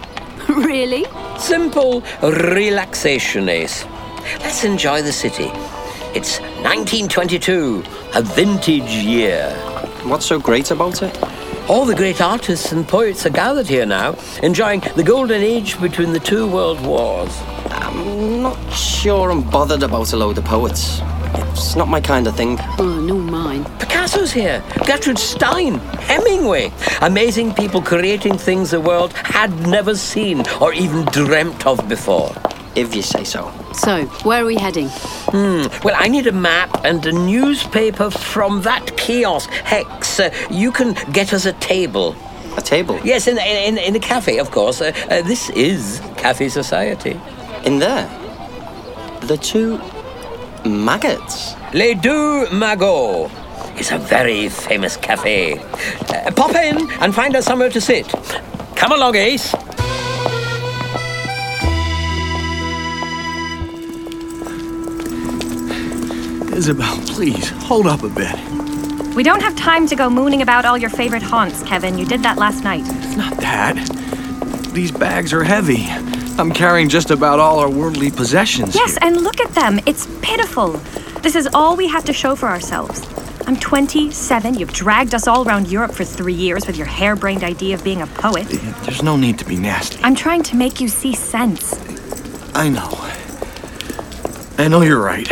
[0.50, 1.06] really?
[1.38, 3.86] Simple relaxation, Ace.
[4.42, 5.52] Let's enjoy the city.
[6.14, 7.82] It's 1922,
[8.16, 9.52] a vintage year.
[10.04, 11.18] What's so great about it?
[11.70, 16.12] All the great artists and poets are gathered here now, enjoying the golden age between
[16.12, 17.34] the two world wars.
[17.70, 21.00] I'm not sure I'm bothered about a load of poets.
[21.54, 22.58] It's not my kind of thing.
[22.78, 22.95] No, mine.
[22.95, 22.95] Picasso's
[24.36, 25.76] here, Gertrude Stein,
[26.10, 26.72] Hemingway.
[27.02, 32.36] Amazing people creating things the world had never seen or even dreamt of before.
[32.76, 33.52] If you say so.
[33.74, 34.90] So, where are we heading?
[35.32, 35.68] Hmm.
[35.84, 39.50] Well, I need a map and a newspaper from that kiosk.
[39.50, 42.14] Hex, uh, you can get us a table.
[42.58, 43.00] A table?
[43.06, 44.82] Yes, in in, in a cafe, of course.
[44.82, 47.20] Uh, uh, this is Cafe Society.
[47.64, 48.06] In there?
[49.22, 49.80] The two
[50.66, 51.56] maggots?
[51.74, 53.45] Les Deux Magots.
[53.78, 55.60] It's a very famous cafe.
[55.60, 58.08] Uh, pop in and find us somewhere to sit.
[58.76, 59.54] Come along, Ace.
[66.56, 68.34] Isabel, please, hold up a bit.
[69.14, 71.98] We don't have time to go mooning about all your favorite haunts, Kevin.
[71.98, 72.84] You did that last night.
[72.86, 73.76] It's Not that.
[74.74, 75.86] These bags are heavy.
[76.38, 78.74] I'm carrying just about all our worldly possessions.
[78.74, 79.80] Yes, and look at them.
[79.86, 80.72] It's pitiful.
[81.22, 83.06] This is all we have to show for ourselves.
[83.48, 84.56] I'm 27.
[84.56, 88.02] You've dragged us all around Europe for three years with your harebrained idea of being
[88.02, 88.48] a poet.
[88.84, 90.04] There's no need to be nasty.
[90.04, 91.74] I'm trying to make you see sense.
[92.56, 92.90] I know.
[94.58, 95.28] I know you're right.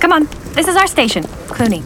[0.00, 1.82] Come on, this is our station, Cluny.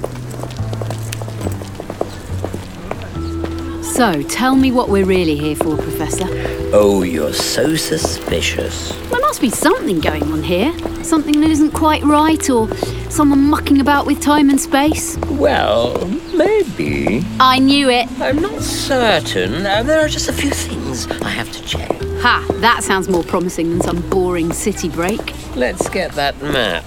[4.00, 6.24] So, tell me what we're really here for, Professor.
[6.72, 8.92] Oh, you're so suspicious.
[9.10, 10.72] There must be something going on here.
[11.04, 12.74] Something that isn't quite right, or
[13.10, 15.18] someone mucking about with time and space.
[15.28, 16.02] Well,
[16.34, 17.26] maybe.
[17.38, 18.10] I knew it.
[18.22, 19.66] I'm not certain.
[19.66, 21.92] Uh, there are just a few things I have to check.
[22.22, 22.46] Ha!
[22.60, 25.20] That sounds more promising than some boring city break.
[25.56, 26.86] Let's get that map,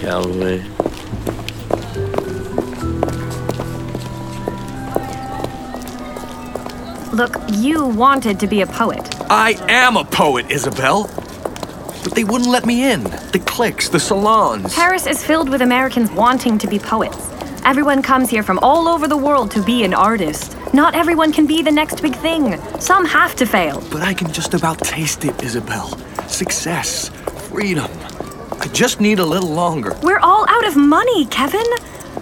[0.00, 0.64] shall we?
[7.14, 9.08] Look, you wanted to be a poet.
[9.30, 11.04] I am a poet, Isabel.
[12.02, 13.04] But they wouldn't let me in.
[13.04, 14.74] The cliques, the salons.
[14.74, 17.30] Paris is filled with Americans wanting to be poets.
[17.64, 20.56] Everyone comes here from all over the world to be an artist.
[20.74, 22.60] Not everyone can be the next big thing.
[22.80, 23.80] Some have to fail.
[23.92, 25.96] But I can just about taste it, Isabel.
[26.26, 27.10] Success,
[27.48, 27.92] freedom,
[28.58, 29.96] I just need a little longer.
[30.02, 31.64] We're all out of money, Kevin.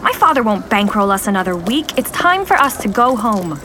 [0.02, 1.96] My father won't bankroll us another week.
[1.96, 3.58] It's time for us to go home.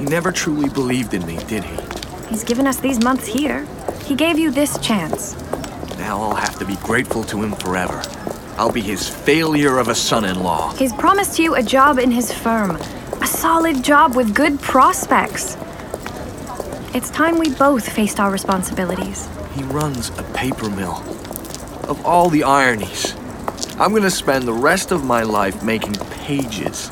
[0.00, 1.78] He never truly believed in me, did he?
[2.30, 3.66] He's given us these months here.
[4.06, 5.36] He gave you this chance.
[5.98, 8.02] Now I'll have to be grateful to him forever.
[8.56, 10.72] I'll be his failure of a son in law.
[10.72, 12.76] He's promised you a job in his firm,
[13.20, 15.58] a solid job with good prospects.
[16.94, 19.28] It's time we both faced our responsibilities.
[19.52, 20.96] He runs a paper mill.
[21.88, 23.14] Of all the ironies,
[23.78, 26.90] I'm gonna spend the rest of my life making pages,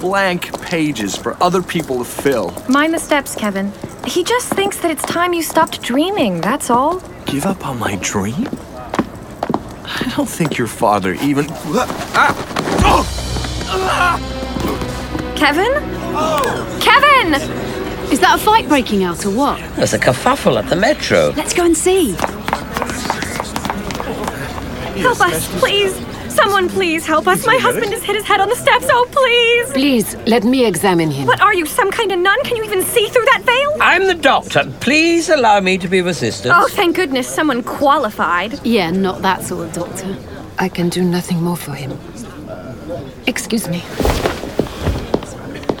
[0.00, 2.52] blank pages for other people to fill.
[2.68, 3.72] Mind the steps, Kevin.
[4.06, 7.00] He just thinks that it's time you stopped dreaming, that's all.
[7.26, 8.48] Give up on my dream?
[9.84, 11.46] I don't think your father even.
[12.16, 12.34] Ah!
[15.36, 15.72] Kevin?
[16.80, 17.34] Kevin!
[18.10, 19.60] Is that a fight breaking out or what?
[19.76, 21.32] There's a kerfuffle at the metro.
[21.36, 22.12] Let's go and see.
[25.00, 26.09] Help us, please!
[26.30, 27.44] Someone please help us.
[27.46, 28.86] My husband has hit his head on the steps.
[28.88, 29.72] Oh, please!
[29.72, 31.26] Please, let me examine him.
[31.26, 32.38] What are you, some kind of nun?
[32.44, 33.76] Can you even see through that veil?
[33.80, 34.72] I'm the doctor.
[34.80, 36.54] Please allow me to be of assistance.
[36.56, 38.64] Oh, thank goodness, someone qualified.
[38.64, 40.16] Yeah, not that sort of doctor.
[40.58, 41.98] I can do nothing more for him.
[43.26, 43.82] Excuse me.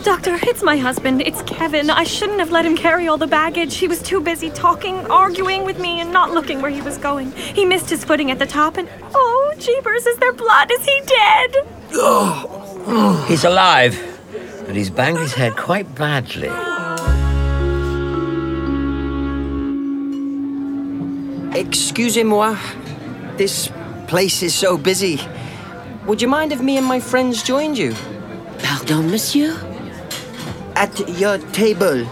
[0.02, 1.20] Doctor, it's my husband.
[1.20, 1.90] It's Kevin.
[1.90, 3.76] I shouldn't have let him carry all the baggage.
[3.76, 7.32] He was too busy talking, arguing with me, and not looking where he was going.
[7.32, 10.70] He missed his footing at the top, and oh, jeepers, is there blood?
[10.72, 11.56] Is he dead?
[13.28, 13.94] He's alive,
[14.66, 16.48] but he's banged his head quite badly.
[21.58, 22.58] Excusez-moi.
[23.36, 23.70] This
[24.06, 25.20] place is so busy.
[26.06, 27.94] Would you mind if me and my friends joined you?
[28.62, 29.69] Pardon, monsieur?
[30.80, 32.06] At your table.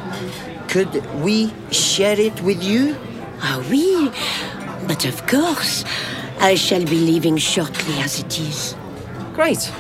[0.69, 2.97] Could we share it with you?
[3.41, 4.13] Ah, oui.
[4.87, 5.87] But of course,
[6.39, 8.77] I shall be leaving shortly as it is.
[9.33, 9.73] Great.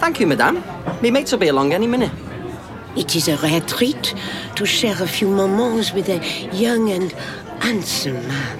[0.00, 0.56] Thank you, madame.
[1.02, 2.10] My mates will be along any minute.
[2.96, 4.12] It is a rare treat
[4.56, 6.18] to share a few moments with a
[6.52, 7.12] young and
[7.60, 8.58] handsome man.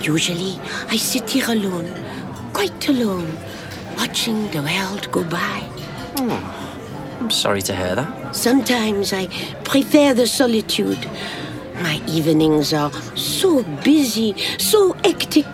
[0.00, 1.92] Usually, I sit here alone,
[2.52, 3.26] quite alone,
[3.96, 5.68] watching the world go by.
[6.18, 8.25] Oh, I'm sorry to hear that.
[8.36, 9.28] Sometimes I
[9.64, 11.08] prefer the solitude.
[11.76, 15.46] My evenings are so busy, so hectic.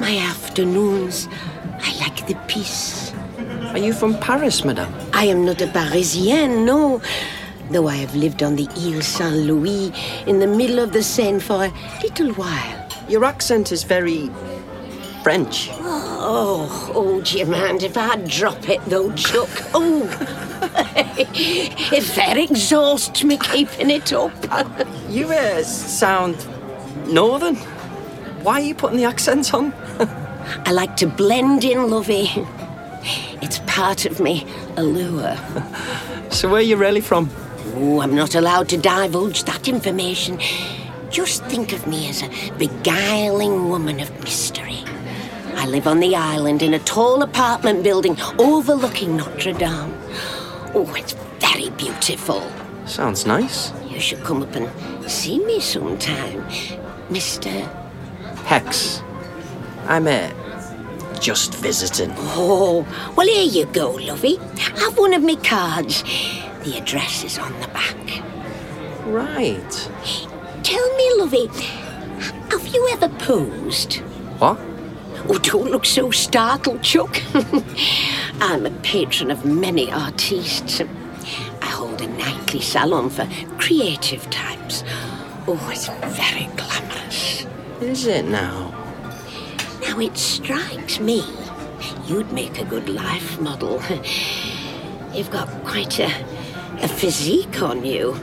[0.00, 1.28] My afternoons,
[1.80, 3.14] I like the peace.
[3.72, 4.94] Are you from Paris, madame?
[5.14, 7.00] I am not a Parisienne, no.
[7.70, 9.90] Though I have lived on the Ile Saint Louis
[10.26, 11.72] in the middle of the Seine for a
[12.02, 12.88] little while.
[13.08, 14.30] Your accent is very
[15.24, 15.70] French.
[15.72, 19.48] Oh, oh, do you mind if I drop it though, Chuck?
[19.72, 20.04] Oh,
[20.94, 24.34] it fair exhausts me keeping it up.
[25.08, 26.46] You uh, sound
[27.06, 27.56] northern.
[28.44, 29.72] Why are you putting the accent on?
[30.66, 32.28] I like to blend in, lovey.
[33.40, 34.46] It's part of me
[34.76, 35.36] allure.
[36.30, 37.30] So where are you really from?
[37.76, 40.40] Oh, I'm not allowed to divulge that information.
[41.08, 44.73] Just think of me as a beguiling woman of mystery.
[45.56, 49.94] I live on the island in a tall apartment building overlooking Notre Dame.
[50.74, 52.42] Oh, it's very beautiful.
[52.86, 53.72] Sounds nice.
[53.88, 54.68] You should come up and
[55.10, 56.42] see me sometime,
[57.08, 57.50] Mr.
[58.44, 59.02] Hex.
[59.86, 60.30] I'm uh,
[61.20, 62.12] just visiting.
[62.18, 62.86] Oh,
[63.16, 64.36] well, here you go, lovey.
[64.58, 66.02] Have one of me cards.
[66.64, 67.96] The address is on the back.
[69.06, 69.90] Right.
[70.62, 71.46] Tell me, lovey,
[72.50, 73.94] have you ever posed?
[74.38, 74.58] What?
[75.28, 77.20] Oh, don't look so startled, Chuck.
[78.40, 80.80] I'm a patron of many artistes.
[81.60, 83.26] I hold a nightly salon for
[83.58, 84.84] creative types.
[85.46, 87.46] Oh, it's very glamorous.
[87.80, 88.70] Is it now?
[89.80, 91.24] Now, it strikes me
[92.06, 93.82] you'd make a good life model.
[95.14, 96.10] You've got quite a,
[96.82, 98.14] a physique on you.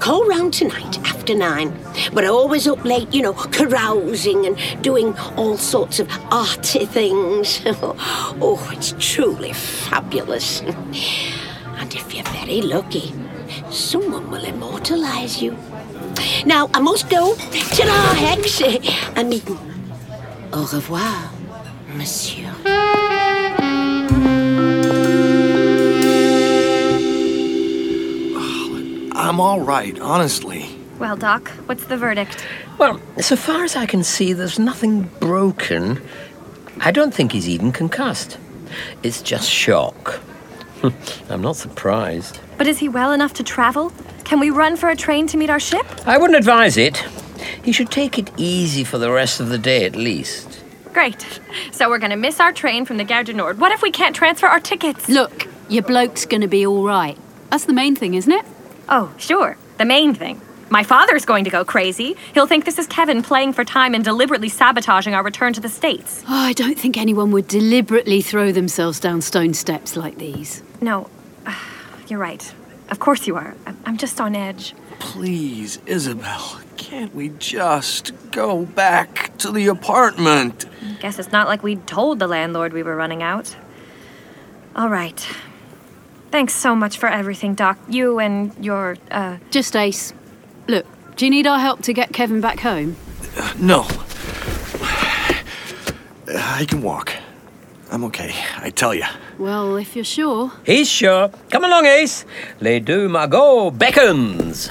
[0.00, 1.76] Call round tonight after nine.
[2.14, 7.60] But I always up late, you know, carousing and doing all sorts of arty things.
[7.66, 10.62] oh, it's truly fabulous.
[10.62, 13.12] and if you're very lucky,
[13.70, 15.54] someone will immortalize you.
[16.46, 17.34] Now, I must go.
[17.34, 18.62] Ta-ra, Hex.
[19.16, 19.58] I mean,
[20.52, 21.30] au revoir,
[21.94, 22.99] monsieur.
[29.30, 30.68] I'm all right, honestly.
[30.98, 32.44] Well, Doc, what's the verdict?
[32.78, 36.02] Well, so far as I can see, there's nothing broken.
[36.80, 38.38] I don't think he's even concussed.
[39.04, 40.20] It's just shock.
[41.30, 42.40] I'm not surprised.
[42.58, 43.92] But is he well enough to travel?
[44.24, 45.86] Can we run for a train to meet our ship?
[46.08, 46.96] I wouldn't advise it.
[47.62, 50.60] He should take it easy for the rest of the day at least.
[50.92, 51.40] Great.
[51.70, 53.60] So we're gonna miss our train from the Gare du Nord.
[53.60, 55.08] What if we can't transfer our tickets?
[55.08, 57.16] Look, your bloke's gonna be all right.
[57.50, 58.44] That's the main thing, isn't it?
[58.90, 59.56] Oh, sure.
[59.78, 60.40] The main thing.
[60.68, 62.16] My father's going to go crazy.
[62.34, 65.68] He'll think this is Kevin playing for time and deliberately sabotaging our return to the
[65.68, 66.22] States.
[66.28, 70.62] Oh, I don't think anyone would deliberately throw themselves down stone steps like these.
[70.80, 71.08] No,
[71.46, 71.68] ah,
[72.08, 72.52] you're right.
[72.88, 73.54] Of course you are.
[73.66, 74.74] I'm- I'm just on edge.
[75.00, 80.66] Please, Isabel, can't we just go back to the apartment?
[81.00, 83.56] Guess it's not like we told the landlord we were running out.
[84.76, 85.26] All right.
[86.30, 87.78] Thanks so much for everything, Doc.
[87.88, 89.38] You and your, uh.
[89.50, 90.12] Just Ace.
[90.68, 90.86] Look,
[91.16, 92.96] do you need our help to get Kevin back home?
[93.58, 93.86] No.
[96.32, 97.12] I can walk.
[97.90, 99.04] I'm okay, I tell you.
[99.38, 100.52] Well, if you're sure.
[100.64, 101.30] He's sure.
[101.50, 102.24] Come along, Ace.
[102.60, 104.70] Les deux magots beckons.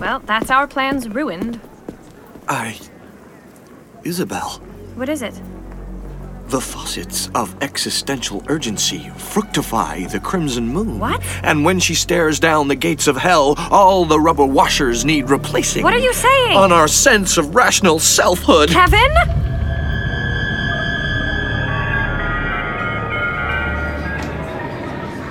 [0.00, 1.58] Well, that's our plans ruined.
[2.48, 2.78] I.
[4.04, 4.60] Isabel,
[4.94, 5.34] What is it?
[6.48, 11.00] The faucets of existential urgency fructify the crimson moon.
[11.00, 11.20] What?
[11.42, 15.82] And when she stares down the gates of hell, all the rubber washers need replacing.
[15.82, 16.56] What are you saying?
[16.56, 18.70] On our sense of rational selfhood.
[18.70, 19.12] Kevin?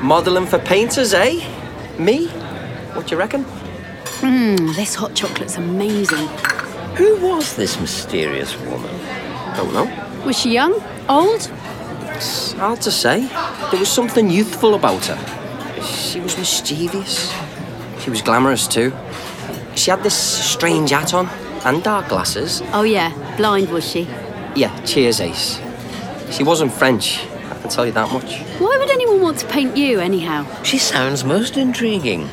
[0.04, 1.40] Modelling for painters, eh?
[1.98, 2.28] Me?
[2.94, 3.46] What do you reckon?
[4.22, 6.28] Mmm, this hot chocolate's amazing.
[6.98, 8.94] Who was this mysterious woman?
[9.56, 10.05] Don't know.
[10.26, 10.74] Was she young?
[11.08, 11.52] Old?
[12.16, 13.28] It's hard to say.
[13.70, 15.82] There was something youthful about her.
[15.84, 17.32] She was mischievous.
[18.00, 18.92] She was glamorous too.
[19.76, 21.28] She had this strange hat on
[21.66, 22.62] and dark glasses.
[22.74, 23.12] Oh, yeah.
[23.38, 24.08] Blind, was she?
[24.56, 25.60] Yeah, cheers, Ace.
[26.32, 27.20] She wasn't French,
[27.52, 28.40] I can tell you that much.
[28.60, 30.46] Why would anyone want to paint you, anyhow?
[30.64, 32.30] She sounds most intriguing.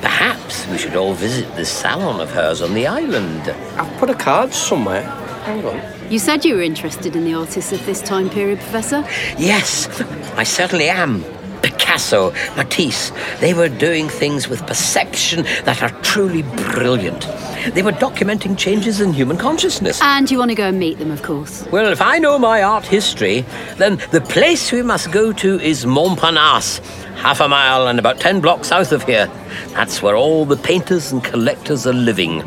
[0.00, 3.50] Perhaps we should all visit this salon of hers on the island.
[3.76, 5.02] I've put a card somewhere.
[5.44, 5.93] Hang on.
[6.10, 9.04] You said you were interested in the artists of this time period, Professor?
[9.38, 9.88] Yes,
[10.36, 11.24] I certainly am.
[11.62, 13.10] Picasso, Matisse,
[13.40, 17.26] they were doing things with perception that are truly brilliant.
[17.72, 19.98] They were documenting changes in human consciousness.
[20.02, 21.66] And you want to go and meet them, of course.
[21.72, 23.46] Well, if I know my art history,
[23.78, 26.80] then the place we must go to is Montparnasse,
[27.16, 29.30] half a mile and about 10 blocks south of here.
[29.68, 32.42] That's where all the painters and collectors are living.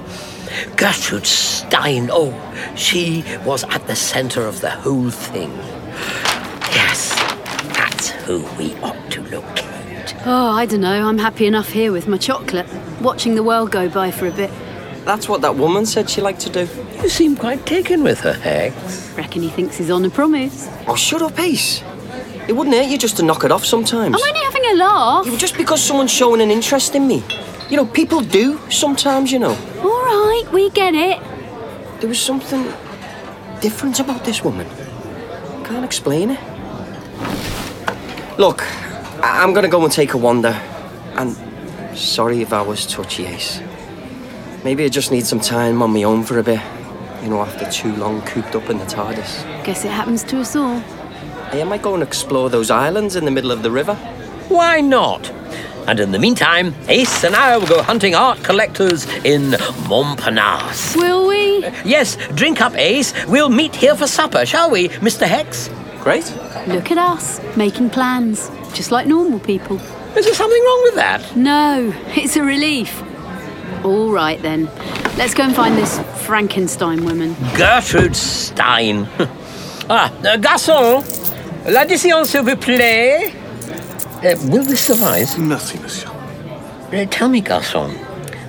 [0.75, 2.33] Gertrude Stein, oh,
[2.75, 5.51] she was at the center of the whole thing.
[6.71, 7.15] Yes,
[7.75, 10.15] that's who we ought to locate.
[10.25, 11.07] Oh, I don't know.
[11.07, 12.67] I'm happy enough here with my chocolate,
[13.01, 14.51] watching the world go by for a bit.
[15.05, 16.67] That's what that woman said she liked to do.
[17.01, 19.11] You seem quite taken with her, Hex.
[19.15, 20.67] Reckon he thinks he's on a promise.
[20.87, 21.81] Oh, shut up, Ace.
[22.47, 24.15] It wouldn't hurt you just to knock it off sometimes.
[24.15, 25.27] I'm only having a laugh.
[25.27, 27.23] Yeah, just because someone's showing an interest in me.
[27.69, 29.57] You know, people do sometimes, you know.
[29.81, 31.19] All right, we get it.
[31.99, 32.65] There was something
[33.59, 34.67] different about this woman.
[35.65, 36.39] Can't explain it.
[38.37, 38.63] Look,
[39.21, 40.55] I- I'm gonna go and take a wander.
[41.15, 41.35] And
[41.95, 43.59] sorry if I was touchy, Ace.
[44.63, 46.59] Maybe I just need some time on my own for a bit.
[47.23, 49.43] You know, after too long cooped up in the TARDIS.
[49.65, 50.79] Guess it happens to us all.
[51.51, 53.95] Hey, I might go and explore those islands in the middle of the river.
[54.49, 55.31] Why not?
[55.87, 59.51] And in the meantime, Ace and I will go hunting art collectors in
[59.87, 60.97] Montparnasse.
[60.97, 61.65] Will we?
[61.85, 63.13] Yes, drink up, Ace.
[63.25, 65.25] We'll meet here for supper, shall we, Mr.
[65.25, 65.69] Hex?
[66.01, 66.25] Great.
[66.67, 69.77] Look at us, making plans, just like normal people.
[70.17, 71.35] Is there something wrong with that?
[71.37, 73.01] No, it's a relief.
[73.85, 74.69] All right then.
[75.17, 77.33] Let's go and find this Frankenstein woman.
[77.55, 79.07] Gertrude Stein.
[79.89, 81.01] ah, uh, garçon,
[81.65, 83.46] l'addition, s'il vous plaît.
[84.23, 85.37] Uh, will this suffice?
[85.37, 86.09] Merci, monsieur.
[86.91, 87.93] Uh, tell me, garçon,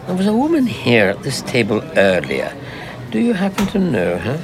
[0.06, 2.52] there was a woman here at this table earlier.
[3.10, 4.40] Do you happen to know her?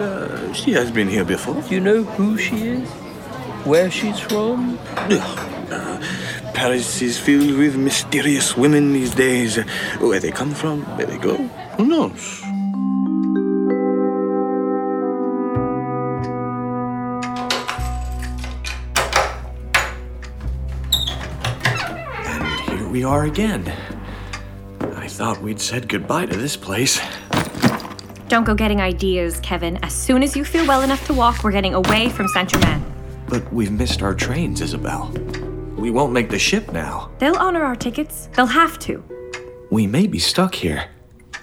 [0.00, 1.60] Uh, she has been here before.
[1.62, 2.88] Do you know who she is?
[3.66, 4.78] Where she's from?
[4.96, 6.00] Uh,
[6.54, 9.56] Paris is filled with mysterious women these days.
[9.98, 11.36] Where they come from, where they go,
[11.76, 12.42] who knows?
[22.90, 23.72] We are again.
[24.96, 27.00] I thought we'd said goodbye to this place.
[28.28, 29.76] Don't go getting ideas, Kevin.
[29.84, 32.84] As soon as you feel well enough to walk, we're getting away from Saint Germain.
[33.28, 35.12] But we've missed our trains, Isabel.
[35.76, 37.10] We won't make the ship now.
[37.18, 38.28] They'll honor our tickets.
[38.34, 39.04] They'll have to.
[39.70, 40.86] We may be stuck here.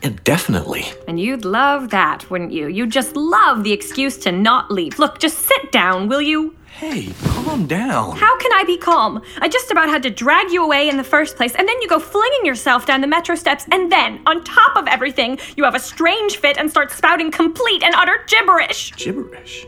[0.03, 0.85] Indefinitely.
[1.07, 2.67] And you'd love that, wouldn't you?
[2.67, 4.99] You'd just love the excuse to not leave.
[4.99, 6.56] Look, just sit down, will you?
[6.77, 8.15] Hey, calm down.
[8.17, 9.23] How can I be calm?
[9.41, 11.87] I just about had to drag you away in the first place, and then you
[11.87, 15.73] go flinging yourself down the metro steps, and then, on top of everything, you have
[15.73, 18.91] a strange fit and start spouting complete and utter gibberish.
[18.95, 19.65] Gibberish?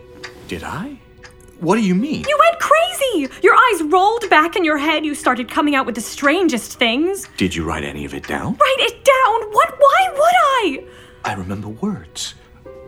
[0.47, 0.99] Did I?
[1.61, 2.25] What do you mean?
[2.29, 3.27] You went crazy!
[3.41, 5.03] Your eyes rolled back in your head.
[5.03, 7.27] You started coming out with the strangest things.
[7.37, 8.53] Did you write any of it down?
[8.53, 9.51] Write it down!
[9.51, 9.73] What?
[9.79, 10.85] Why would I?
[11.25, 12.35] I remember words.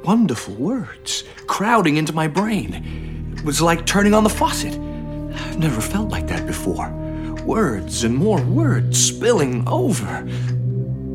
[0.03, 3.20] Wonderful words crowding into my brain.
[3.41, 4.71] It was like turning on the faucet.
[4.71, 6.91] I've never felt like that before.
[7.43, 10.05] Words and more words spilling over.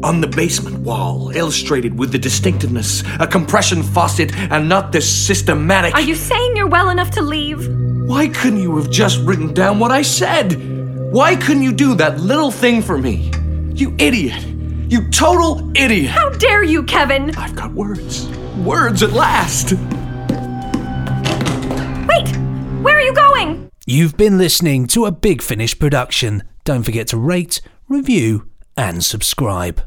[0.03, 5.95] On the basement wall, illustrated with the distinctiveness, a compression faucet and not this systematic.
[5.95, 7.69] Are you saying you're well enough to leave?
[8.09, 11.13] Why couldn't you have just written down what I said?
[11.13, 13.31] Why couldn't you do that little thing for me?
[13.73, 14.45] You idiot!
[14.91, 16.11] You total idiot!
[16.11, 17.37] How dare you, Kevin?
[17.37, 18.29] I've got words.
[18.65, 19.75] Words at last!
[22.25, 23.69] Where are you going?
[23.87, 26.43] You've been listening to a Big Finish production.
[26.65, 29.83] Don't forget to rate, review, and subscribe.